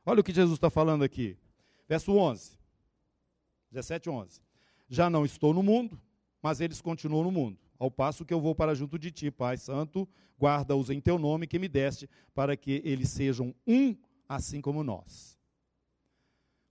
Olha 0.05 0.21
o 0.21 0.23
que 0.23 0.33
Jesus 0.33 0.57
está 0.57 0.69
falando 0.69 1.03
aqui. 1.03 1.37
Verso 1.87 2.13
11. 2.13 2.57
17, 3.71 4.09
11. 4.09 4.41
Já 4.87 5.09
não 5.09 5.23
estou 5.23 5.53
no 5.53 5.61
mundo, 5.61 6.01
mas 6.41 6.59
eles 6.59 6.81
continuam 6.81 7.23
no 7.23 7.31
mundo. 7.31 7.59
Ao 7.77 7.89
passo 7.89 8.25
que 8.25 8.33
eu 8.33 8.41
vou 8.41 8.53
para 8.53 8.75
junto 8.75 8.99
de 8.99 9.11
ti, 9.11 9.31
Pai 9.31 9.55
Santo, 9.55 10.09
guarda-os 10.37 10.89
em 10.89 10.99
teu 10.99 11.17
nome 11.17 11.47
que 11.47 11.59
me 11.59 11.67
deste, 11.67 12.09
para 12.33 12.57
que 12.57 12.81
eles 12.83 13.09
sejam 13.09 13.53
um, 13.65 13.95
assim 14.27 14.59
como 14.59 14.83
nós. 14.83 15.38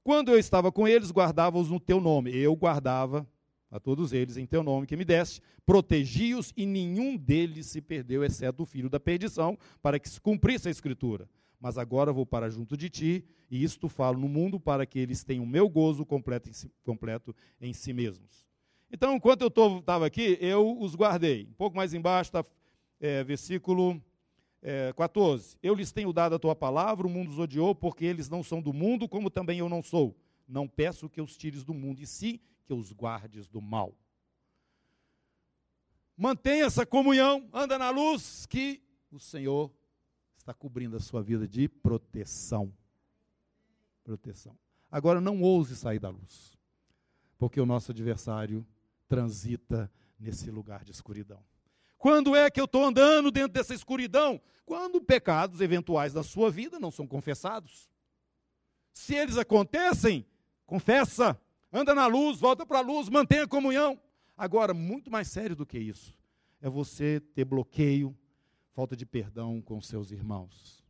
Quando 0.09 0.31
eu 0.31 0.39
estava 0.39 0.73
com 0.73 0.89
eles, 0.89 1.11
guardava-os 1.11 1.69
no 1.69 1.79
teu 1.79 2.01
nome. 2.01 2.35
Eu 2.35 2.57
guardava 2.57 3.29
a 3.71 3.79
todos 3.79 4.15
eles 4.15 4.39
em 4.39 4.47
teu 4.47 4.63
nome 4.63 4.87
que 4.87 4.97
me 4.97 5.05
deste, 5.05 5.43
protegi-os 5.67 6.51
e 6.57 6.65
nenhum 6.65 7.15
deles 7.15 7.67
se 7.67 7.83
perdeu, 7.83 8.25
exceto 8.25 8.63
o 8.63 8.65
filho 8.65 8.89
da 8.89 8.99
perdição, 8.99 9.59
para 9.83 9.99
que 9.99 10.09
se 10.09 10.19
cumprisse 10.19 10.67
a 10.67 10.71
escritura. 10.71 11.29
Mas 11.61 11.77
agora 11.77 12.11
vou 12.11 12.25
para 12.25 12.49
junto 12.49 12.75
de 12.75 12.89
ti, 12.89 13.23
e 13.51 13.63
isto 13.63 13.87
falo 13.87 14.19
no 14.19 14.31
mundo 14.31 14.59
para 14.59 14.87
que 14.87 14.99
eles 14.99 15.23
tenham 15.23 15.45
o 15.45 15.47
meu 15.47 15.69
gozo 15.69 16.07
completo 16.07 16.49
em 16.49 16.55
si, 16.55 16.73
completo 16.83 17.37
em 17.61 17.75
si 17.75 17.93
mesmos. 17.93 18.47
Então, 18.91 19.15
enquanto 19.15 19.43
eu 19.43 19.79
estava 19.79 20.07
aqui, 20.07 20.39
eu 20.41 20.81
os 20.81 20.95
guardei. 20.95 21.47
Um 21.51 21.55
pouco 21.55 21.77
mais 21.77 21.93
embaixo 21.93 22.31
está 22.31 22.43
é, 22.99 23.23
versículo 23.23 24.03
é, 24.63 24.93
14. 24.93 25.57
Eu 25.63 25.75
lhes 25.75 25.93
tenho 25.93 26.13
dado 26.13 26.35
a 26.35 26.39
tua 26.39 26.55
palavra, 26.55 27.07
o 27.07 27.11
mundo 27.11 27.31
os 27.31 27.39
odiou, 27.39 27.75
porque 27.75 28.05
eles 28.05 28.29
não 28.29 28.43
são 28.43 28.61
do 28.61 28.73
mundo, 28.73 29.09
como 29.09 29.31
também 29.31 29.59
eu 29.59 29.69
não 29.69 29.83
sou. 29.83 30.17
Não 30.47 30.67
peço 30.67 31.09
que 31.09 31.21
os 31.21 31.37
tires 31.37 31.65
do 31.65 31.75
mundo, 31.75 32.01
e 32.01 32.07
sim 32.07 32.41
que 32.65 32.73
os 32.73 32.93
guardes 32.93 33.49
do 33.49 33.61
mal. 33.61 33.95
Mantenha 36.17 36.65
essa 36.65 36.85
comunhão, 36.85 37.49
anda 37.53 37.79
na 37.79 37.91
luz, 37.91 38.47
que 38.47 38.83
o 39.11 39.21
Senhor 39.21 39.73
está 40.37 40.53
cobrindo 40.53 40.97
a 40.97 41.01
sua 41.01 41.23
vida 41.23 41.47
de 41.47 41.69
proteção. 41.69 42.73
Proteção. 44.03 44.59
Agora 44.91 45.21
não 45.21 45.43
ouse 45.43 45.77
sair 45.77 45.99
da 45.99 46.09
luz, 46.09 46.57
porque 47.39 47.61
o 47.61 47.67
nosso 47.67 47.93
adversário 47.93 48.67
transita 49.07 49.91
nesse 50.19 50.51
lugar 50.51 50.83
de 50.83 50.91
escuridão. 50.91 51.43
Quando 51.99 52.37
é 52.37 52.51
que 52.51 52.61
eu 52.61 52.65
estou 52.65 52.85
andando 52.85 53.31
dentro 53.31 53.53
dessa 53.53 53.75
escuridão? 53.75 54.41
Quando 54.65 55.01
pecados 55.01 55.61
eventuais 55.61 56.13
da 56.13 56.23
sua 56.23 56.51
vida 56.51 56.79
não 56.79 56.91
são 56.91 57.07
confessados. 57.07 57.91
Se 58.93 59.15
eles 59.15 59.37
acontecem, 59.37 60.25
confessa, 60.65 61.41
anda 61.73 61.95
na 61.95 62.07
luz, 62.07 62.39
volta 62.39 62.65
para 62.65 62.79
a 62.79 62.83
luz, 62.83 63.09
mantenha 63.09 63.45
a 63.45 63.49
comunhão. 63.49 64.01
Agora, 64.37 64.73
muito 64.73 65.11
mais 65.11 65.29
sério 65.29 65.57
do 65.57 65.67
que 65.67 65.79
isso, 65.79 66.15
é 66.61 66.69
você 66.69 67.21
ter 67.35 67.45
bloqueio, 67.45 68.17
falta 68.73 68.97
de 68.97 69.05
perdão 69.05 69.61
com 69.61 69.81
seus 69.81 70.13
irmãos. 70.13 70.85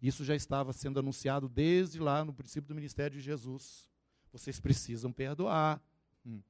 Isso 0.00 0.24
já 0.24 0.34
estava 0.34 0.72
sendo 0.72 0.98
anunciado 0.98 1.48
desde 1.48 1.98
lá 1.98 2.24
no 2.24 2.32
princípio 2.32 2.68
do 2.68 2.74
ministério 2.74 3.16
de 3.16 3.22
Jesus. 3.22 3.86
Vocês 4.32 4.60
precisam 4.60 5.12
perdoar. 5.12 5.80
Hum. 6.24 6.40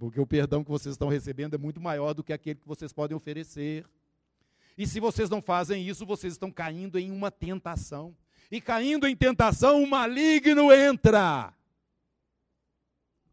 Porque 0.00 0.18
o 0.18 0.26
perdão 0.26 0.64
que 0.64 0.70
vocês 0.70 0.94
estão 0.94 1.08
recebendo 1.08 1.54
é 1.54 1.58
muito 1.58 1.80
maior 1.80 2.12
do 2.14 2.24
que 2.24 2.32
aquele 2.32 2.58
que 2.58 2.66
vocês 2.66 2.92
podem 2.92 3.16
oferecer. 3.16 3.86
E 4.76 4.86
se 4.86 4.98
vocês 4.98 5.30
não 5.30 5.40
fazem 5.40 5.86
isso, 5.86 6.04
vocês 6.04 6.32
estão 6.32 6.50
caindo 6.50 6.98
em 6.98 7.12
uma 7.12 7.30
tentação. 7.30 8.16
E 8.50 8.60
caindo 8.60 9.06
em 9.06 9.14
tentação, 9.14 9.80
o 9.80 9.86
maligno 9.86 10.72
entra 10.72 11.54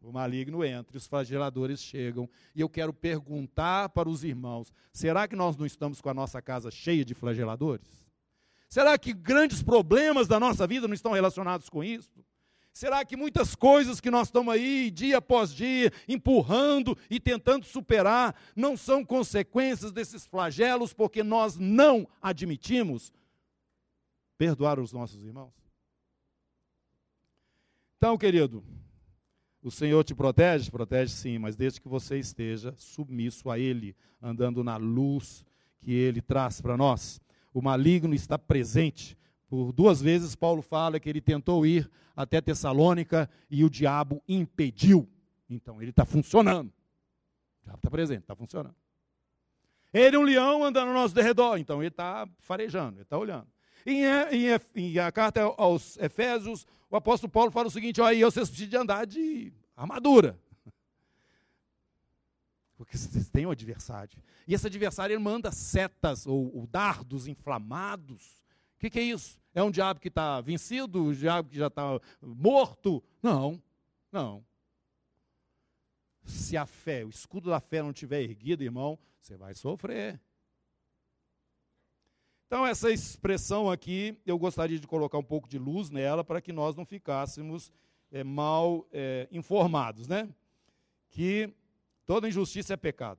o 0.08 0.12
maligno 0.12 0.64
entra, 0.64 0.96
os 0.96 1.06
flageladores 1.06 1.80
chegam. 1.80 2.28
E 2.54 2.60
eu 2.60 2.68
quero 2.68 2.92
perguntar 2.92 3.88
para 3.90 4.08
os 4.08 4.24
irmãos: 4.24 4.72
será 4.92 5.28
que 5.28 5.36
nós 5.36 5.56
não 5.56 5.66
estamos 5.66 6.00
com 6.00 6.08
a 6.08 6.14
nossa 6.14 6.40
casa 6.40 6.70
cheia 6.70 7.04
de 7.04 7.14
flageladores? 7.14 8.08
Será 8.68 8.98
que 8.98 9.12
grandes 9.12 9.62
problemas 9.62 10.28
da 10.28 10.38
nossa 10.38 10.66
vida 10.66 10.86
não 10.86 10.94
estão 10.94 11.12
relacionados 11.12 11.68
com 11.68 11.82
isso? 11.82 12.24
Será 12.78 13.04
que 13.04 13.16
muitas 13.16 13.56
coisas 13.56 14.00
que 14.00 14.08
nós 14.08 14.28
estamos 14.28 14.54
aí, 14.54 14.88
dia 14.88 15.18
após 15.18 15.52
dia, 15.52 15.92
empurrando 16.06 16.96
e 17.10 17.18
tentando 17.18 17.64
superar, 17.64 18.40
não 18.54 18.76
são 18.76 19.04
consequências 19.04 19.90
desses 19.90 20.24
flagelos 20.24 20.92
porque 20.92 21.24
nós 21.24 21.56
não 21.56 22.06
admitimos 22.22 23.12
perdoar 24.38 24.78
os 24.78 24.92
nossos 24.92 25.24
irmãos? 25.24 25.52
Então, 27.96 28.16
querido, 28.16 28.62
o 29.60 29.72
Senhor 29.72 30.04
te 30.04 30.14
protege? 30.14 30.70
Protege 30.70 31.12
sim, 31.12 31.36
mas 31.36 31.56
desde 31.56 31.80
que 31.80 31.88
você 31.88 32.16
esteja 32.16 32.72
submisso 32.76 33.50
a 33.50 33.58
Ele, 33.58 33.96
andando 34.22 34.62
na 34.62 34.76
luz 34.76 35.44
que 35.80 35.90
Ele 35.90 36.20
traz 36.20 36.60
para 36.60 36.76
nós. 36.76 37.20
O 37.52 37.60
maligno 37.60 38.14
está 38.14 38.38
presente. 38.38 39.18
Por 39.48 39.72
duas 39.72 40.00
vezes, 40.00 40.36
Paulo 40.36 40.60
fala 40.60 41.00
que 41.00 41.08
ele 41.08 41.20
tentou 41.20 41.66
ir 41.66 41.90
até 42.14 42.40
Tessalônica 42.40 43.28
e 43.50 43.64
o 43.64 43.70
diabo 43.70 44.22
impediu. 44.28 45.08
Então, 45.48 45.80
ele 45.80 45.90
está 45.90 46.04
funcionando. 46.04 46.68
O 46.68 47.64
diabo 47.64 47.78
está 47.78 47.90
presente, 47.90 48.20
está 48.20 48.36
funcionando. 48.36 48.76
Ele 49.92 50.16
é 50.16 50.18
um 50.18 50.22
leão 50.22 50.62
andando 50.62 50.88
ao 50.88 50.94
nosso 50.94 51.14
derredor, 51.14 51.58
então 51.58 51.80
ele 51.80 51.88
está 51.88 52.28
farejando, 52.40 52.96
ele 52.96 53.02
está 53.02 53.16
olhando. 53.16 53.48
Em, 53.86 54.04
em, 54.04 54.60
em, 54.74 54.98
a 54.98 55.10
carta 55.10 55.42
aos 55.56 55.96
Efésios, 55.96 56.66
o 56.90 56.96
apóstolo 56.96 57.32
Paulo 57.32 57.50
fala 57.50 57.68
o 57.68 57.70
seguinte: 57.70 58.00
olha, 58.00 58.26
vocês 58.26 58.48
precisam 58.48 58.70
de 58.70 58.76
andar 58.76 59.06
de 59.06 59.52
armadura. 59.74 60.38
Porque 62.76 62.98
vocês 62.98 63.30
têm 63.30 63.46
um 63.46 63.50
adversário. 63.50 64.18
E 64.46 64.52
esse 64.52 64.66
adversário 64.66 65.14
ele 65.14 65.22
manda 65.22 65.50
setas 65.50 66.26
ou, 66.26 66.54
ou 66.54 66.66
dardos 66.66 67.26
inflamados. 67.26 68.37
O 68.78 68.80
que, 68.80 68.90
que, 68.90 69.00
é 69.00 69.02
isso? 69.02 69.36
É 69.52 69.60
um 69.60 69.72
diabo 69.72 69.98
que 69.98 70.06
está 70.06 70.40
vencido? 70.40 71.02
Um 71.02 71.12
diabo 71.12 71.48
que 71.48 71.58
já 71.58 71.66
está 71.66 72.00
morto? 72.22 73.02
Não, 73.20 73.60
não. 74.12 74.44
Se 76.22 76.56
a 76.56 76.64
fé, 76.64 77.04
o 77.04 77.08
escudo 77.08 77.50
da 77.50 77.58
fé 77.58 77.82
não 77.82 77.90
estiver 77.90 78.22
erguido, 78.22 78.62
irmão, 78.62 78.96
você 79.20 79.36
vai 79.36 79.52
sofrer. 79.52 80.20
Então, 82.46 82.64
essa 82.64 82.88
expressão 82.88 83.68
aqui, 83.68 84.16
eu 84.24 84.38
gostaria 84.38 84.78
de 84.78 84.86
colocar 84.86 85.18
um 85.18 85.24
pouco 85.24 85.48
de 85.48 85.58
luz 85.58 85.90
nela 85.90 86.22
para 86.22 86.40
que 86.40 86.52
nós 86.52 86.76
não 86.76 86.84
ficássemos 86.84 87.72
é, 88.12 88.22
mal 88.22 88.86
é, 88.92 89.26
informados, 89.32 90.06
né? 90.06 90.28
Que 91.10 91.52
toda 92.06 92.28
injustiça 92.28 92.74
é 92.74 92.76
pecado. 92.76 93.18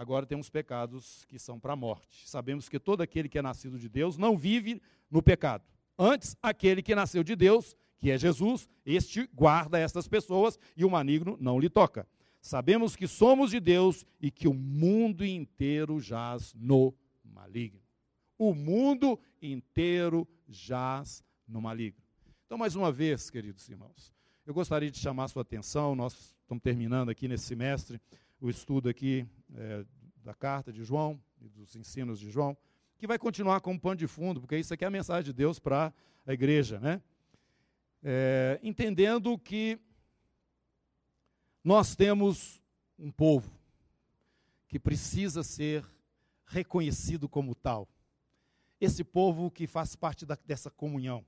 Agora 0.00 0.24
temos 0.24 0.48
pecados 0.48 1.26
que 1.26 1.38
são 1.38 1.60
para 1.60 1.74
a 1.74 1.76
morte. 1.76 2.28
Sabemos 2.28 2.68
que 2.68 2.78
todo 2.78 3.02
aquele 3.02 3.28
que 3.28 3.38
é 3.38 3.42
nascido 3.42 3.78
de 3.78 3.88
Deus 3.88 4.16
não 4.16 4.38
vive 4.38 4.80
no 5.10 5.22
pecado. 5.22 5.64
Antes, 5.98 6.36
aquele 6.42 6.82
que 6.82 6.94
nasceu 6.94 7.22
de 7.22 7.36
Deus, 7.36 7.76
que 7.98 8.10
é 8.10 8.16
Jesus, 8.16 8.68
este 8.86 9.28
guarda 9.34 9.78
estas 9.78 10.08
pessoas 10.08 10.58
e 10.74 10.84
o 10.84 10.90
maligno 10.90 11.36
não 11.38 11.60
lhe 11.60 11.68
toca. 11.68 12.08
Sabemos 12.40 12.96
que 12.96 13.06
somos 13.06 13.50
de 13.50 13.60
Deus 13.60 14.06
e 14.18 14.30
que 14.30 14.48
o 14.48 14.54
mundo 14.54 15.26
inteiro 15.26 16.00
jaz 16.00 16.54
no 16.54 16.94
maligno 17.22 17.80
o 18.40 18.54
mundo 18.54 19.20
inteiro 19.42 20.26
jaz 20.48 21.22
no 21.46 21.60
maligno. 21.60 22.02
Então, 22.46 22.56
mais 22.56 22.74
uma 22.74 22.90
vez, 22.90 23.28
queridos 23.28 23.68
irmãos, 23.68 24.10
eu 24.46 24.54
gostaria 24.54 24.90
de 24.90 24.98
chamar 24.98 25.28
sua 25.28 25.42
atenção, 25.42 25.94
nós 25.94 26.38
estamos 26.40 26.62
terminando 26.62 27.10
aqui 27.10 27.28
nesse 27.28 27.44
semestre 27.44 28.00
o 28.40 28.48
estudo 28.48 28.88
aqui 28.88 29.26
é, 29.54 29.84
da 30.22 30.34
carta 30.34 30.72
de 30.72 30.84
João 30.84 31.20
e 31.40 31.48
dos 31.48 31.76
ensinos 31.76 32.18
de 32.18 32.30
João, 32.30 32.56
que 32.98 33.06
vai 33.06 33.18
continuar 33.18 33.60
como 33.60 33.80
pano 33.80 33.96
de 33.96 34.06
fundo, 34.06 34.40
porque 34.40 34.58
isso 34.58 34.74
aqui 34.74 34.84
é 34.84 34.86
a 34.86 34.90
mensagem 34.90 35.24
de 35.24 35.32
Deus 35.32 35.58
para 35.58 35.92
a 36.26 36.32
igreja, 36.32 36.78
né? 36.78 37.02
É, 38.02 38.58
entendendo 38.62 39.38
que 39.38 39.78
nós 41.62 41.94
temos 41.94 42.62
um 42.98 43.10
povo 43.10 43.50
que 44.68 44.78
precisa 44.78 45.42
ser 45.42 45.84
reconhecido 46.46 47.28
como 47.28 47.54
tal 47.54 47.88
esse 48.80 49.04
povo 49.04 49.50
que 49.50 49.66
faz 49.66 49.94
parte 49.94 50.24
da, 50.24 50.38
dessa 50.46 50.70
comunhão. 50.70 51.24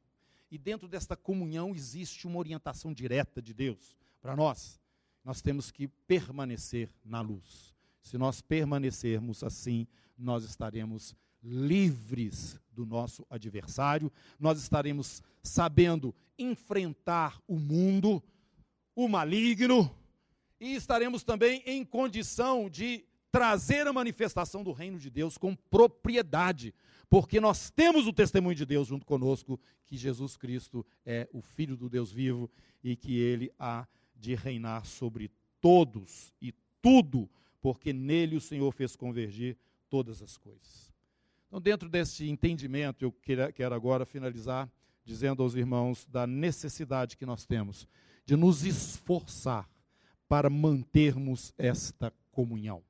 E 0.51 0.57
dentro 0.57 0.89
desta 0.89 1.17
comunhão 1.17 1.75
existe 1.75 2.27
uma 2.27 2.39
orientação 2.39 2.93
direta 2.93 3.43
de 3.43 3.53
Deus 3.53 3.97
para 4.21 4.35
nós. 4.35 4.81
Nós 5.25 5.43
temos 5.43 5.71
que 5.71 5.87
permanecer 5.87 6.91
na 7.05 7.21
luz. 7.21 7.72
Se 8.03 8.19
nós 8.19 8.41
permanecermos 8.41 9.43
assim, 9.43 9.87
nós 10.19 10.45
estaremos 10.45 11.17
livres 11.43 12.59
do 12.71 12.87
nosso 12.87 13.27
adversário, 13.29 14.13
nós 14.39 14.61
estaremos 14.61 15.23
sabendo 15.43 16.15
enfrentar 16.39 17.41
o 17.47 17.59
mundo, 17.59 18.23
o 18.95 19.09
maligno, 19.09 19.91
e 20.61 20.75
estaremos 20.75 21.25
também 21.25 21.63
em 21.67 21.85
condição 21.85 22.71
de 22.71 23.05
trazer 23.31 23.87
a 23.87 23.93
manifestação 23.93 24.63
do 24.63 24.73
reino 24.73 24.99
de 24.99 25.11
Deus 25.11 25.39
com 25.39 25.57
propriedade, 25.57 26.75
porque 27.09 27.41
nós 27.41 27.71
temos 27.71 28.07
o 28.07 28.13
testemunho 28.13 28.55
de 28.55 28.67
Deus 28.67 28.89
junto 28.89 29.05
conosco, 29.07 29.59
que 29.87 29.97
Jesus 29.97 30.37
Cristo 30.37 30.87
é 31.05 31.29
o 31.33 31.41
Filho 31.41 31.77
do 31.77 31.89
Deus 31.89 32.13
vivo 32.13 32.51
e 32.85 32.95
que 32.95 33.19
ele 33.19 33.51
há 33.59 33.87
de 34.15 34.35
reinar 34.35 34.85
sobre 34.87 35.31
todos 35.61 36.33
e 36.41 36.55
tudo, 36.81 37.29
porque 37.63 37.93
nele 37.93 38.37
o 38.37 38.41
Senhor 38.41 38.71
fez 38.73 38.95
convergir 38.97 39.57
todas 39.89 40.21
as 40.21 40.37
coisas. 40.37 40.93
Então, 41.47 41.61
dentro 41.61 41.89
desse 41.89 42.29
entendimento, 42.29 43.05
eu 43.05 43.13
quero 43.55 43.75
agora 43.75 44.05
finalizar 44.05 44.71
dizendo 45.05 45.43
aos 45.43 45.55
irmãos 45.55 46.07
da 46.07 46.27
necessidade 46.27 47.17
que 47.17 47.27
nós 47.27 47.47
temos 47.47 47.89
de 48.25 48.37
nos 48.37 48.65
esforçar 48.65 49.69
para 50.29 50.49
mantermos 50.49 51.53
esta 51.59 52.13
comunhão. 52.31 52.83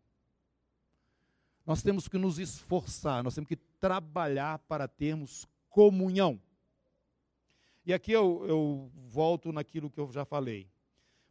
Nós 1.67 1.83
temos 1.83 2.09
que 2.09 2.19
nos 2.19 2.39
esforçar, 2.39 3.23
nós 3.23 3.35
temos 3.35 3.49
que 3.49 3.57
trabalhar 3.57 4.59
para 4.61 4.87
termos 4.89 5.47
comunhão. 5.69 6.41
E 7.85 7.93
aqui 7.93 8.13
eu, 8.13 8.45
eu 8.47 8.93
volto 9.09 9.53
naquilo 9.53 9.91
que 9.91 9.99
eu 9.99 10.11
já 10.13 10.25
falei. 10.25 10.69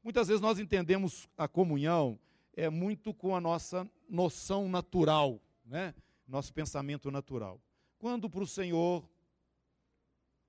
Muitas 0.04 0.28
vezes 0.28 0.42
nós 0.42 0.60
entendemos 0.60 1.30
a 1.38 1.48
comunhão 1.48 2.20
é 2.54 2.70
muito 2.70 3.14
com 3.14 3.36
a 3.36 3.42
nossa 3.42 3.90
noção 4.10 4.68
natural, 4.68 5.42
né? 5.66 5.94
nosso 6.28 6.54
pensamento 6.54 7.10
natural. 7.12 7.62
Quando 7.98 8.30
para 8.30 8.44
o 8.44 8.48
Senhor, 8.48 9.08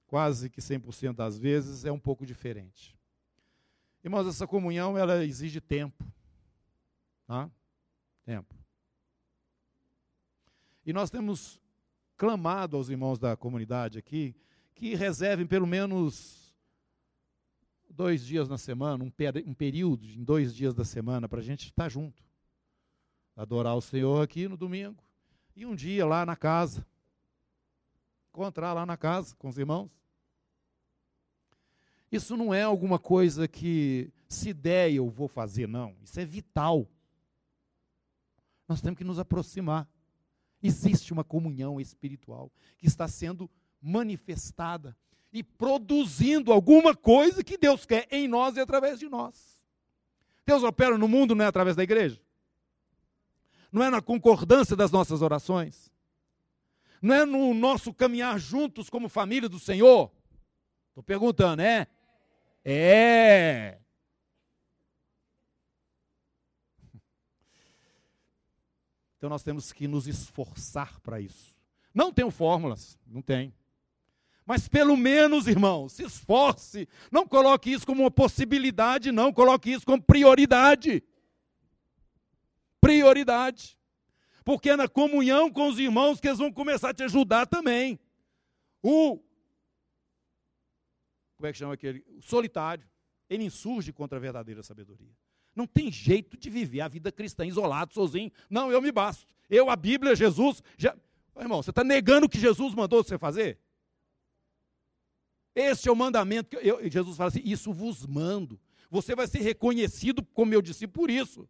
quase 0.07 0.51
que 0.51 0.61
100% 0.61 1.15
das 1.15 1.38
vezes, 1.38 1.85
é 1.85 1.93
um 1.93 1.99
pouco 1.99 2.27
diferente. 2.27 2.97
Irmãos, 4.05 4.27
essa 4.27 4.47
comunhão 4.47 4.99
ela 4.99 5.25
exige 5.25 5.61
tempo. 5.61 6.05
Tá? 7.27 7.51
Tempo. 8.25 8.55
E 10.85 10.93
nós 10.93 11.11
temos 11.11 11.61
clamado 12.17 12.77
aos 12.77 12.88
irmãos 12.88 13.19
da 13.19 13.37
comunidade 13.37 13.99
aqui 13.99 14.35
que 14.75 14.95
reservem 14.95 15.47
pelo 15.47 15.67
menos 15.67 16.41
dois 17.92 18.24
dias 18.24 18.48
na 18.48 18.59
semana, 18.59 19.05
um, 19.05 19.11
per 19.11 19.42
um 19.46 19.55
período 19.55 20.07
em 20.07 20.22
dois 20.22 20.55
dias 20.55 20.74
da 20.74 20.85
semana 20.85 21.28
para 21.28 21.40
a 21.40 21.42
gente 21.42 21.66
estar 21.66 21.88
junto. 21.88 22.22
Adorar 23.37 23.76
o 23.76 23.81
Senhor 23.81 24.22
aqui 24.22 24.48
no 24.48 24.57
domingo 24.57 25.02
e 25.55 25.64
um 25.64 25.74
dia 25.74 26.05
lá 26.07 26.26
na 26.26 26.37
casa. 26.37 26.87
Encontrar 28.31 28.72
lá 28.72 28.87
na 28.87 28.96
casa 28.96 29.35
com 29.37 29.48
os 29.48 29.59
irmãos. 29.59 29.90
Isso 32.11 32.37
não 32.37 32.52
é 32.52 32.62
alguma 32.62 32.98
coisa 32.98 33.48
que, 33.48 34.12
se 34.28 34.52
der, 34.52 34.92
eu 34.92 35.09
vou 35.09 35.28
fazer, 35.28 35.66
não. 35.66 35.96
Isso 36.02 36.20
é 36.20 36.24
vital. 36.24 36.87
Nós 38.68 38.83
temos 38.83 38.98
que 38.98 39.05
nos 39.05 39.18
aproximar. 39.18 39.88
Existe 40.62 41.12
uma 41.12 41.24
comunhão 41.24 41.81
espiritual 41.81 42.50
que 42.76 42.87
está 42.87 43.09
sendo 43.09 43.50
manifestada 43.81 44.96
e 45.33 45.42
produzindo 45.42 46.53
alguma 46.53 46.95
coisa 46.95 47.42
que 47.42 47.57
Deus 47.57 47.87
quer 47.87 48.07
em 48.11 48.29
nós 48.29 48.57
e 48.57 48.61
através 48.61 48.99
de 48.99 49.09
nós. 49.09 49.59
Deus 50.45 50.62
opera 50.62 50.99
no 50.99 51.09
mundo 51.09 51.35
não 51.35 51.45
é 51.45 51.49
através 51.49 51.77
da 51.77 51.83
igreja? 51.83 52.21
Não 53.71 53.83
é 53.83 53.88
na 53.88 54.03
concordância 54.03 54.77
das 54.77 54.90
nossas 54.90 55.23
orações? 55.23 55.90
Não 57.01 57.14
é 57.14 57.25
no 57.25 57.55
nosso 57.55 57.95
caminhar 57.95 58.38
juntos 58.38 58.90
como 58.90 59.09
família 59.09 59.49
do 59.49 59.59
Senhor? 59.59 60.12
Estou 60.88 61.03
perguntando, 61.03 61.62
é? 61.62 61.87
É. 62.64 63.79
Então 69.16 69.31
nós 69.31 69.42
temos 69.42 69.73
que 69.73 69.88
nos 69.88 70.07
esforçar 70.07 71.01
para 71.01 71.21
isso. 71.21 71.57
Não 71.95 72.12
tenho 72.12 72.31
fórmulas, 72.31 72.99
não 73.07 73.23
tem. 73.23 73.55
Mas 74.44 74.68
pelo 74.68 74.96
menos, 74.96 75.46
irmão, 75.46 75.88
se 75.88 76.02
esforce. 76.02 76.88
Não 77.11 77.26
coloque 77.26 77.72
isso 77.72 77.87
como 77.87 78.02
uma 78.02 78.11
possibilidade, 78.11 79.12
não. 79.12 79.33
Coloque 79.33 79.70
isso 79.70 79.87
como 79.87 80.02
prioridade. 80.02 81.02
Prioridade. 82.81 83.78
Porque 84.44 84.70
é 84.70 84.76
na 84.76 84.88
comunhão 84.88 85.50
com 85.50 85.68
os 85.68 85.78
irmãos 85.78 86.20
que 86.20 86.26
eles 86.26 86.38
vão 86.38 86.52
começar 86.52 86.90
a 86.90 86.94
te 86.94 87.05
ajudar 87.05 87.46
também. 87.46 87.98
O. 88.83 89.18
Como 91.37 91.46
é 91.46 91.52
que 91.52 91.59
chama 91.59 91.74
aquele? 91.74 92.05
O 92.09 92.22
solitário. 92.22 92.85
Ele 93.31 93.44
insurge 93.44 93.92
contra 93.92 94.18
a 94.18 94.20
verdadeira 94.20 94.62
sabedoria. 94.62 95.11
Não 95.55 95.66
tem 95.66 95.90
jeito 95.90 96.37
de 96.37 96.50
viver 96.50 96.81
a 96.81 96.88
vida 96.88 97.12
cristã 97.12 97.46
isolado, 97.46 97.94
sozinho. 97.94 98.31
Não, 98.50 98.72
eu 98.72 98.83
me 98.83 98.90
basto. 98.90 99.26
Eu, 99.48 99.70
a 99.70 99.76
Bíblia, 99.76 100.16
Jesus. 100.16 100.62
Já... 100.76 100.96
Irmão, 101.38 101.62
você 101.62 101.70
está 101.70 101.85
negando 101.85 102.26
o 102.26 102.28
que 102.28 102.38
Jesus 102.38 102.74
mandou 102.74 103.02
você 103.02 103.16
fazer? 103.16 103.59
Este 105.55 105.88
é 105.88 105.93
o 105.93 105.97
mandamento 105.97 106.51
que 106.51 106.57
eu, 106.57 106.91
Jesus 106.91 107.17
fala 107.17 107.29
assim: 107.29 107.43
Isso 107.45 107.73
vos 107.73 108.07
mando. 108.07 108.59
Você 108.91 109.15
vai 109.15 109.27
ser 109.27 109.41
reconhecido 109.41 110.23
como 110.23 110.51
meu 110.51 110.62
discípulo 110.62 111.07
por 111.07 111.11
isso. 111.11 111.49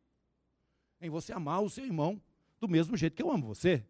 Em 1.01 1.11
você 1.11 1.33
amar 1.33 1.62
o 1.62 1.71
seu 1.71 1.85
irmão 1.85 2.21
do 2.61 2.69
mesmo 2.69 2.97
jeito 2.97 3.17
que 3.17 3.23
eu 3.23 3.31
amo 3.31 3.47
você. 3.49 3.85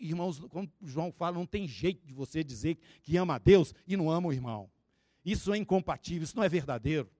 Irmãos, 0.00 0.38
como 0.38 0.70
João 0.82 1.12
fala, 1.12 1.36
não 1.36 1.46
tem 1.46 1.66
jeito 1.66 2.06
de 2.06 2.12
você 2.12 2.44
dizer 2.44 2.78
que 3.02 3.16
ama 3.16 3.34
a 3.34 3.38
Deus 3.38 3.74
e 3.86 3.96
não 3.96 4.10
ama 4.10 4.28
o 4.28 4.32
irmão. 4.32 4.70
Isso 5.24 5.52
é 5.52 5.56
incompatível, 5.56 6.24
isso 6.24 6.36
não 6.36 6.44
é 6.44 6.48
verdadeiro. 6.48 7.10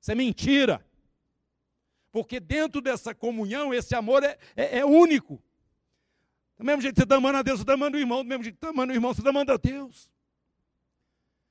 Isso 0.00 0.10
é 0.10 0.14
mentira. 0.14 0.86
Porque 2.10 2.40
dentro 2.40 2.80
dessa 2.80 3.14
comunhão, 3.14 3.72
esse 3.74 3.94
amor 3.94 4.22
é, 4.22 4.38
é, 4.54 4.78
é 4.78 4.86
único. 4.86 5.42
Do 6.56 6.64
mesmo 6.64 6.80
jeito 6.80 6.94
que 6.94 7.00
você 7.00 7.04
está 7.04 7.16
amando 7.16 7.38
a 7.38 7.42
Deus, 7.42 7.58
você 7.58 7.62
está 7.62 7.74
amando 7.74 7.96
o 7.96 8.00
irmão. 8.00 8.22
Do 8.22 8.28
mesmo 8.28 8.44
jeito 8.44 8.56
que 8.56 8.60
você 8.60 8.70
está 8.70 8.74
amando 8.74 8.92
o 8.92 8.96
irmão, 8.96 9.12
você 9.12 9.20
está 9.20 9.30
amando 9.30 9.52
a 9.52 9.56
Deus. 9.56 10.13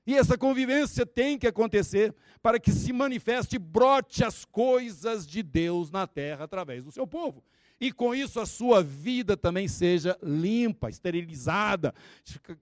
E 0.06 0.16
essa 0.16 0.38
convivência 0.38 1.06
tem 1.06 1.38
que 1.38 1.48
acontecer 1.48 2.14
para 2.42 2.60
que 2.60 2.72
se 2.72 2.92
manifeste 2.92 3.56
e 3.56 3.60
brote 3.60 4.24
as 4.24 4.44
coisas 4.44 5.26
de 5.26 5.42
Deus 5.42 5.90
na 5.90 6.06
terra 6.06 6.44
através 6.44 6.84
do 6.84 6.92
seu 6.92 7.08
povo. 7.08 7.42
E 7.80 7.92
com 7.92 8.14
isso 8.14 8.40
a 8.40 8.46
sua 8.46 8.84
vida 8.84 9.36
também 9.38 9.68
seja 9.68 10.18
limpa, 10.22 10.90
esterilizada, 10.90 11.94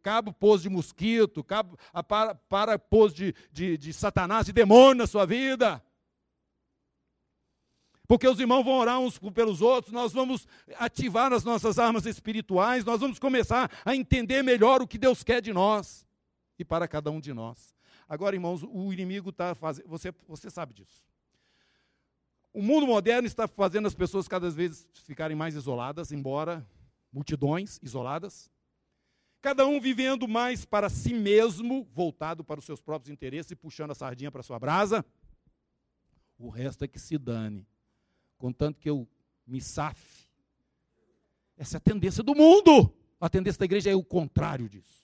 cabo 0.01 0.31
pôs 0.31 0.61
de 0.61 0.69
mosquito, 0.69 1.43
cabo, 1.43 1.77
para, 2.07 2.35
para 2.35 2.79
pôs 2.79 3.13
de, 3.13 3.33
de, 3.51 3.75
de 3.75 3.91
satanás, 3.91 4.45
de 4.45 4.53
demônio 4.53 4.95
na 4.95 5.07
sua 5.07 5.25
vida. 5.25 5.83
Porque 8.07 8.27
os 8.27 8.39
irmãos 8.39 8.63
vão 8.63 8.73
orar 8.73 8.99
uns 8.99 9.17
pelos 9.33 9.61
outros, 9.61 9.93
nós 9.93 10.11
vamos 10.11 10.47
ativar 10.77 11.33
as 11.33 11.43
nossas 11.43 11.79
armas 11.79 12.05
espirituais, 12.05 12.85
nós 12.85 12.99
vamos 12.99 13.17
começar 13.17 13.71
a 13.83 13.95
entender 13.95 14.43
melhor 14.43 14.81
o 14.81 14.87
que 14.87 14.97
Deus 14.97 15.23
quer 15.23 15.41
de 15.41 15.51
nós 15.51 16.05
e 16.61 16.65
para 16.65 16.87
cada 16.87 17.11
um 17.11 17.19
de 17.19 17.33
nós. 17.33 17.75
Agora, 18.07 18.35
irmãos, 18.35 18.63
o 18.63 18.93
inimigo 18.93 19.29
está 19.29 19.55
fazendo. 19.55 19.87
Você, 19.87 20.13
você 20.27 20.49
sabe 20.49 20.73
disso. 20.73 21.03
O 22.53 22.61
mundo 22.61 22.85
moderno 22.85 23.25
está 23.25 23.47
fazendo 23.47 23.87
as 23.87 23.95
pessoas 23.95 24.27
cada 24.27 24.49
vez 24.49 24.87
ficarem 25.05 25.35
mais 25.35 25.55
isoladas, 25.55 26.11
embora 26.11 26.65
multidões 27.11 27.79
isoladas. 27.81 28.49
Cada 29.41 29.65
um 29.65 29.79
vivendo 29.79 30.27
mais 30.27 30.65
para 30.65 30.89
si 30.89 31.13
mesmo, 31.13 31.87
voltado 31.93 32.43
para 32.43 32.59
os 32.59 32.65
seus 32.65 32.81
próprios 32.81 33.09
interesses 33.09 33.51
e 33.51 33.55
puxando 33.55 33.91
a 33.91 33.95
sardinha 33.95 34.31
para 34.31 34.41
a 34.41 34.43
sua 34.43 34.59
brasa. 34.59 35.03
O 36.37 36.49
resto 36.49 36.83
é 36.83 36.87
que 36.87 36.99
se 36.99 37.17
dane. 37.17 37.65
Contanto 38.37 38.79
que 38.79 38.89
eu 38.89 39.07
me 39.47 39.59
safe. 39.59 40.27
Essa 41.57 41.77
é 41.77 41.79
a 41.79 41.81
tendência 41.81 42.23
do 42.23 42.35
mundo. 42.35 42.93
A 43.19 43.29
tendência 43.29 43.59
da 43.59 43.65
igreja 43.65 43.89
é 43.89 43.95
o 43.95 44.03
contrário 44.03 44.67
disso. 44.69 45.01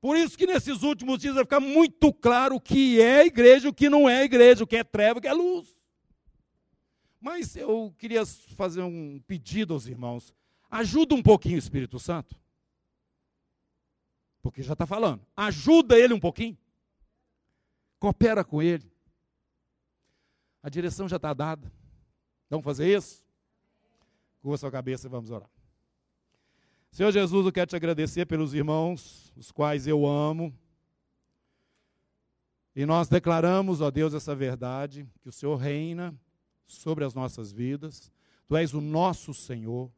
Por 0.00 0.16
isso 0.16 0.38
que 0.38 0.46
nesses 0.46 0.82
últimos 0.82 1.18
dias 1.18 1.34
vai 1.34 1.44
ficar 1.44 1.60
muito 1.60 2.12
claro 2.12 2.56
o 2.56 2.60
que 2.60 3.00
é 3.00 3.26
igreja, 3.26 3.68
o 3.68 3.74
que 3.74 3.88
não 3.88 4.08
é 4.08 4.24
igreja, 4.24 4.62
o 4.62 4.66
que 4.66 4.76
é 4.76 4.84
treva, 4.84 5.18
o 5.18 5.22
que 5.22 5.26
é 5.28 5.32
luz. 5.32 5.76
Mas 7.20 7.56
eu 7.56 7.92
queria 7.98 8.24
fazer 8.54 8.82
um 8.82 9.20
pedido 9.26 9.74
aos 9.74 9.86
irmãos. 9.86 10.32
Ajuda 10.70 11.14
um 11.14 11.22
pouquinho 11.22 11.56
o 11.56 11.58
Espírito 11.58 11.98
Santo. 11.98 12.40
Porque 14.40 14.62
já 14.62 14.74
está 14.74 14.86
falando. 14.86 15.26
Ajuda 15.36 15.98
ele 15.98 16.14
um 16.14 16.20
pouquinho. 16.20 16.56
Coopera 17.98 18.44
com 18.44 18.62
ele. 18.62 18.88
A 20.62 20.68
direção 20.68 21.08
já 21.08 21.16
está 21.16 21.34
dada. 21.34 21.72
Vamos 22.48 22.64
fazer 22.64 22.96
isso? 22.96 23.26
Curva 24.40 24.56
sua 24.56 24.70
cabeça 24.70 25.08
e 25.08 25.10
vamos 25.10 25.30
orar. 25.30 25.50
Senhor 26.98 27.12
Jesus, 27.12 27.46
eu 27.46 27.52
quero 27.52 27.70
te 27.70 27.76
agradecer 27.76 28.26
pelos 28.26 28.54
irmãos, 28.54 29.32
os 29.36 29.52
quais 29.52 29.86
eu 29.86 30.04
amo. 30.04 30.52
E 32.74 32.84
nós 32.84 33.06
declaramos, 33.06 33.80
ó 33.80 33.88
Deus, 33.88 34.14
essa 34.14 34.34
verdade, 34.34 35.08
que 35.20 35.28
o 35.28 35.32
Senhor 35.32 35.54
reina 35.54 36.12
sobre 36.66 37.04
as 37.04 37.14
nossas 37.14 37.52
vidas. 37.52 38.10
Tu 38.48 38.56
és 38.56 38.74
o 38.74 38.80
nosso 38.80 39.32
Senhor. 39.32 39.88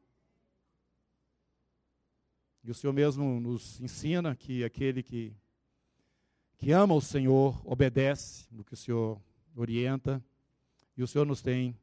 E 2.63 2.71
o 2.71 2.75
Senhor 2.75 2.93
mesmo 2.93 3.41
nos 3.41 3.81
ensina 3.81 4.37
que 4.37 4.63
aquele 4.63 5.03
que, 5.03 5.35
que 6.59 6.71
ama 6.71 6.93
o 6.93 7.01
Senhor 7.01 7.59
obedece 7.65 8.47
no 8.51 8.63
que 8.63 8.75
o 8.75 8.77
Senhor 8.77 9.19
orienta. 9.57 10.23
E 10.95 11.03
o 11.03 11.09
Senhor 11.09 11.25
nos 11.25 11.41
tem 11.41 11.75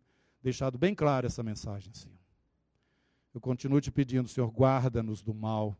deixado 0.43 0.77
bem 0.77 0.93
clara 0.93 1.25
essa 1.25 1.41
mensagem, 1.41 1.91
Senhor. 1.91 2.16
Eu 3.37 3.41
continuo 3.41 3.79
te 3.79 3.91
pedindo, 3.91 4.27
Senhor, 4.27 4.49
guarda-nos 4.49 5.21
do 5.21 5.31
mal, 5.31 5.77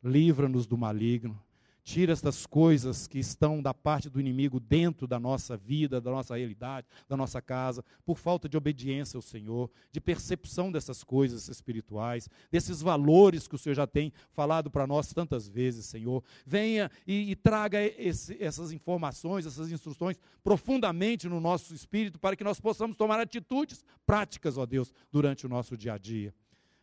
livra-nos 0.00 0.64
do 0.64 0.78
maligno, 0.78 1.36
Tira 1.84 2.14
estas 2.14 2.46
coisas 2.46 3.06
que 3.06 3.18
estão 3.18 3.60
da 3.60 3.74
parte 3.74 4.08
do 4.08 4.18
inimigo 4.18 4.58
dentro 4.58 5.06
da 5.06 5.20
nossa 5.20 5.54
vida, 5.54 6.00
da 6.00 6.10
nossa 6.10 6.34
realidade, 6.34 6.86
da 7.06 7.14
nossa 7.14 7.42
casa, 7.42 7.84
por 8.06 8.16
falta 8.16 8.48
de 8.48 8.56
obediência 8.56 9.18
ao 9.18 9.22
Senhor, 9.22 9.70
de 9.92 10.00
percepção 10.00 10.72
dessas 10.72 11.04
coisas 11.04 11.46
espirituais, 11.46 12.26
desses 12.50 12.80
valores 12.80 13.46
que 13.46 13.54
o 13.54 13.58
Senhor 13.58 13.74
já 13.74 13.86
tem 13.86 14.14
falado 14.32 14.70
para 14.70 14.86
nós 14.86 15.12
tantas 15.12 15.46
vezes, 15.46 15.84
Senhor. 15.84 16.24
Venha 16.46 16.90
e, 17.06 17.30
e 17.30 17.36
traga 17.36 17.78
esse, 17.82 18.42
essas 18.42 18.72
informações, 18.72 19.44
essas 19.44 19.70
instruções 19.70 20.18
profundamente 20.42 21.28
no 21.28 21.38
nosso 21.38 21.74
espírito, 21.74 22.18
para 22.18 22.34
que 22.34 22.42
nós 22.42 22.58
possamos 22.58 22.96
tomar 22.96 23.20
atitudes 23.20 23.84
práticas, 24.06 24.56
ó 24.56 24.64
Deus, 24.64 24.90
durante 25.12 25.44
o 25.44 25.50
nosso 25.50 25.76
dia 25.76 25.92
a 25.92 25.98
dia. 25.98 26.34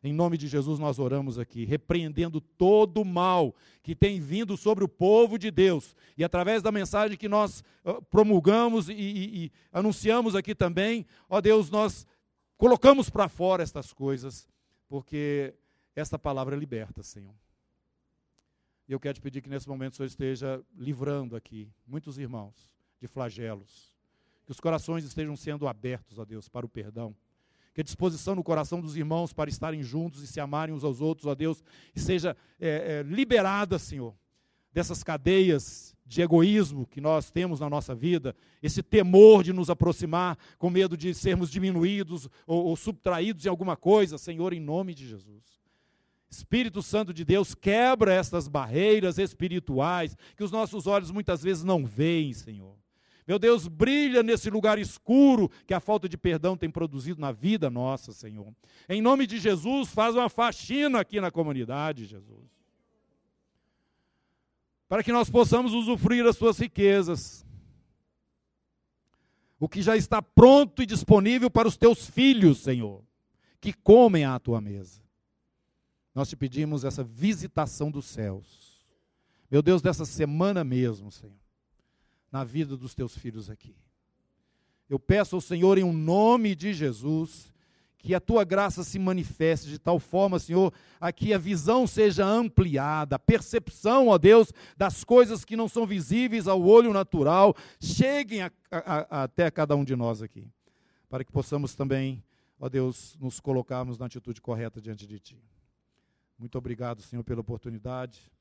Em 0.04 0.12
nome 0.12 0.36
de 0.36 0.48
Jesus 0.48 0.80
nós 0.80 0.98
oramos 0.98 1.38
aqui, 1.38 1.64
repreendendo 1.64 2.42
todo 2.42 3.02
o 3.02 3.06
mal 3.06 3.54
que 3.84 3.96
tem 3.96 4.20
vindo 4.20 4.58
sobre 4.58 4.84
o 4.84 4.88
povo 4.88 5.38
de 5.38 5.52
Deus. 5.52 5.96
E 6.18 6.24
através 6.24 6.64
da 6.64 6.72
mensagem 6.72 7.16
que 7.16 7.30
nós 7.30 7.64
promulgamos 8.10 8.90
e, 8.90 8.94
e, 8.94 9.46
e 9.46 9.52
anunciamos 9.72 10.36
aqui 10.36 10.56
também, 10.56 11.06
ó 11.30 11.40
Deus, 11.40 11.70
nós 11.70 12.08
colocamos 12.58 13.12
para 13.12 13.30
fora 13.30 13.62
estas 13.62 13.94
coisas, 13.94 14.50
porque 14.90 15.54
esta 15.96 16.18
palavra 16.18 16.56
liberta, 16.56 17.04
Senhor. 17.04 17.36
E 18.88 18.94
eu 18.94 19.00
quero 19.00 19.14
te 19.14 19.22
pedir 19.22 19.42
que 19.42 19.50
nesse 19.50 19.70
momento 19.70 19.94
o 19.94 19.96
Senhor 19.98 20.08
esteja 20.08 20.64
livrando 20.76 21.36
aqui 21.36 21.72
muitos 21.86 22.18
irmãos 22.18 22.72
de 23.00 23.08
flagelos. 23.08 23.94
Que 24.46 24.52
os 24.52 24.60
corações 24.60 25.06
estejam 25.06 25.36
sendo 25.36 25.68
abertos, 25.68 26.18
ó 26.18 26.26
Deus, 26.26 26.50
para 26.50 26.66
o 26.66 26.70
perdão 26.70 27.16
que 27.74 27.82
a 27.82 27.84
disposição 27.84 28.36
no 28.36 28.44
coração 28.44 28.82
dos 28.82 28.96
irmãos 28.96 29.34
para 29.34 29.50
estarem 29.50 29.82
juntos 29.82 30.22
e 30.22 30.28
se 30.28 30.40
amarem 30.40 30.74
uns 30.74 30.84
aos 30.84 31.02
outros, 31.02 31.28
ó 31.28 31.36
Deus, 31.36 31.64
seja 31.96 32.36
é, 32.60 33.00
é, 33.00 33.04
liberada, 33.04 33.80
Senhor, 33.80 34.14
dessas 34.74 35.04
cadeias 35.04 35.96
de 36.06 36.22
egoísmo 36.22 36.86
que 36.86 37.00
nós 37.00 37.32
temos 37.32 37.62
na 37.62 37.70
nossa 37.70 37.96
vida, 37.96 38.36
esse 38.62 38.84
temor 38.84 39.44
de 39.44 39.54
nos 39.54 39.70
aproximar, 39.70 40.38
com 40.58 40.70
medo 40.70 40.98
de 40.98 41.14
sermos 41.14 41.50
diminuídos 41.50 42.28
ou, 42.46 42.66
ou 42.66 42.76
subtraídos 42.76 43.46
em 43.46 43.50
alguma 43.50 43.78
coisa, 43.78 44.18
Senhor, 44.18 44.52
em 44.52 44.60
nome 44.60 44.94
de 44.94 45.08
Jesus. 45.08 45.62
Espírito 46.30 46.82
Santo 46.82 47.14
de 47.14 47.26
Deus, 47.26 47.54
quebra 47.54 48.14
estas 48.14 48.48
barreiras 48.48 49.18
espirituais 49.18 50.18
que 50.36 50.44
os 50.44 50.52
nossos 50.52 50.88
olhos 50.88 51.12
muitas 51.12 51.44
vezes 51.44 51.64
não 51.64 51.86
veem, 51.86 52.34
Senhor. 52.34 52.76
Meu 53.28 53.38
Deus, 53.38 53.68
brilha 53.68 54.24
nesse 54.24 54.50
lugar 54.50 54.80
escuro 54.80 55.50
que 55.68 55.74
a 55.74 55.80
falta 55.80 56.10
de 56.10 56.18
perdão 56.18 56.58
tem 56.58 56.70
produzido 56.70 57.22
na 57.22 57.32
vida 57.32 57.70
nossa, 57.70 58.12
Senhor. 58.12 58.54
Em 58.90 59.02
nome 59.02 59.28
de 59.28 59.40
Jesus, 59.40 59.90
faz 59.90 60.16
uma 60.16 60.30
faxina 60.30 61.00
aqui 61.00 61.22
na 61.22 61.30
comunidade, 61.30 62.06
Jesus. 62.06 62.50
Para 64.88 65.04
que 65.04 65.12
nós 65.12 65.30
possamos 65.30 65.74
usufruir 65.74 66.26
as 66.26 66.36
suas 66.36 66.58
riquezas. 66.58 67.46
O 69.60 69.70
que 69.70 69.82
já 69.82 69.96
está 69.96 70.22
pronto 70.22 70.82
e 70.82 70.88
disponível 70.88 71.50
para 71.50 71.68
os 71.68 71.78
teus 71.78 72.10
filhos, 72.10 72.58
Senhor, 72.58 73.04
que 73.62 73.72
comem 73.72 74.26
à 74.26 74.40
tua 74.40 74.60
mesa. 74.60 75.02
Nós 76.14 76.28
te 76.28 76.36
pedimos 76.36 76.84
essa 76.84 77.04
visitação 77.04 77.92
dos 77.92 78.06
céus. 78.06 78.84
Meu 79.50 79.62
Deus, 79.62 79.82
dessa 79.82 80.04
semana 80.04 80.64
mesmo, 80.64 81.12
Senhor 81.12 81.41
na 82.32 82.44
vida 82.44 82.78
dos 82.78 82.96
teus 82.96 83.18
filhos 83.18 83.50
aqui. 83.50 83.76
Eu 84.90 85.00
peço 85.00 85.36
ao 85.36 85.42
Senhor, 85.42 85.78
em 85.78 85.84
um 85.84 85.94
nome 85.94 86.56
de 86.56 86.74
Jesus, 86.74 87.54
que 87.98 88.16
a 88.16 88.20
tua 88.20 88.44
graça 88.44 88.84
se 88.84 88.98
manifeste 88.98 89.70
de 89.70 89.78
tal 89.78 90.00
forma, 90.00 90.40
Senhor, 90.40 90.74
a 91.00 91.12
que 91.12 91.34
a 91.34 91.38
visão 91.38 91.86
seja 91.86 92.26
ampliada, 92.26 93.16
a 93.16 93.20
percepção, 93.20 94.08
ó 94.08 94.18
Deus, 94.18 94.52
das 94.76 95.04
coisas 95.04 95.46
que 95.46 95.56
não 95.56 95.68
são 95.68 95.86
visíveis 95.86 96.48
ao 96.48 96.62
olho 96.64 96.92
natural, 96.94 97.56
cheguem 97.80 98.42
a, 98.42 98.52
a, 98.72 98.80
a, 98.80 99.24
até 99.24 99.52
cada 99.52 99.76
um 99.76 99.84
de 99.84 99.96
nós 99.96 100.22
aqui, 100.22 100.48
para 101.10 101.24
que 101.24 101.32
possamos 101.32 101.76
também, 101.76 102.24
ó 102.60 102.68
Deus, 102.68 103.16
nos 103.20 103.40
colocarmos 103.40 104.00
na 104.00 104.08
atitude 104.08 104.42
correta 104.42 104.82
diante 104.82 105.06
de 105.06 105.20
Ti. 105.20 105.38
Muito 106.40 106.58
obrigado, 106.58 107.04
Senhor, 107.04 107.24
pela 107.24 107.42
oportunidade 107.42 108.32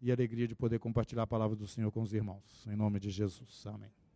e 0.00 0.12
alegria 0.12 0.46
de 0.46 0.54
poder 0.54 0.78
compartilhar 0.78 1.22
a 1.22 1.26
palavra 1.26 1.56
do 1.56 1.66
Senhor 1.66 1.90
com 1.90 2.02
os 2.02 2.12
irmãos. 2.12 2.66
Em 2.66 2.76
nome 2.76 3.00
de 3.00 3.10
Jesus. 3.10 3.64
Amém. 3.66 3.96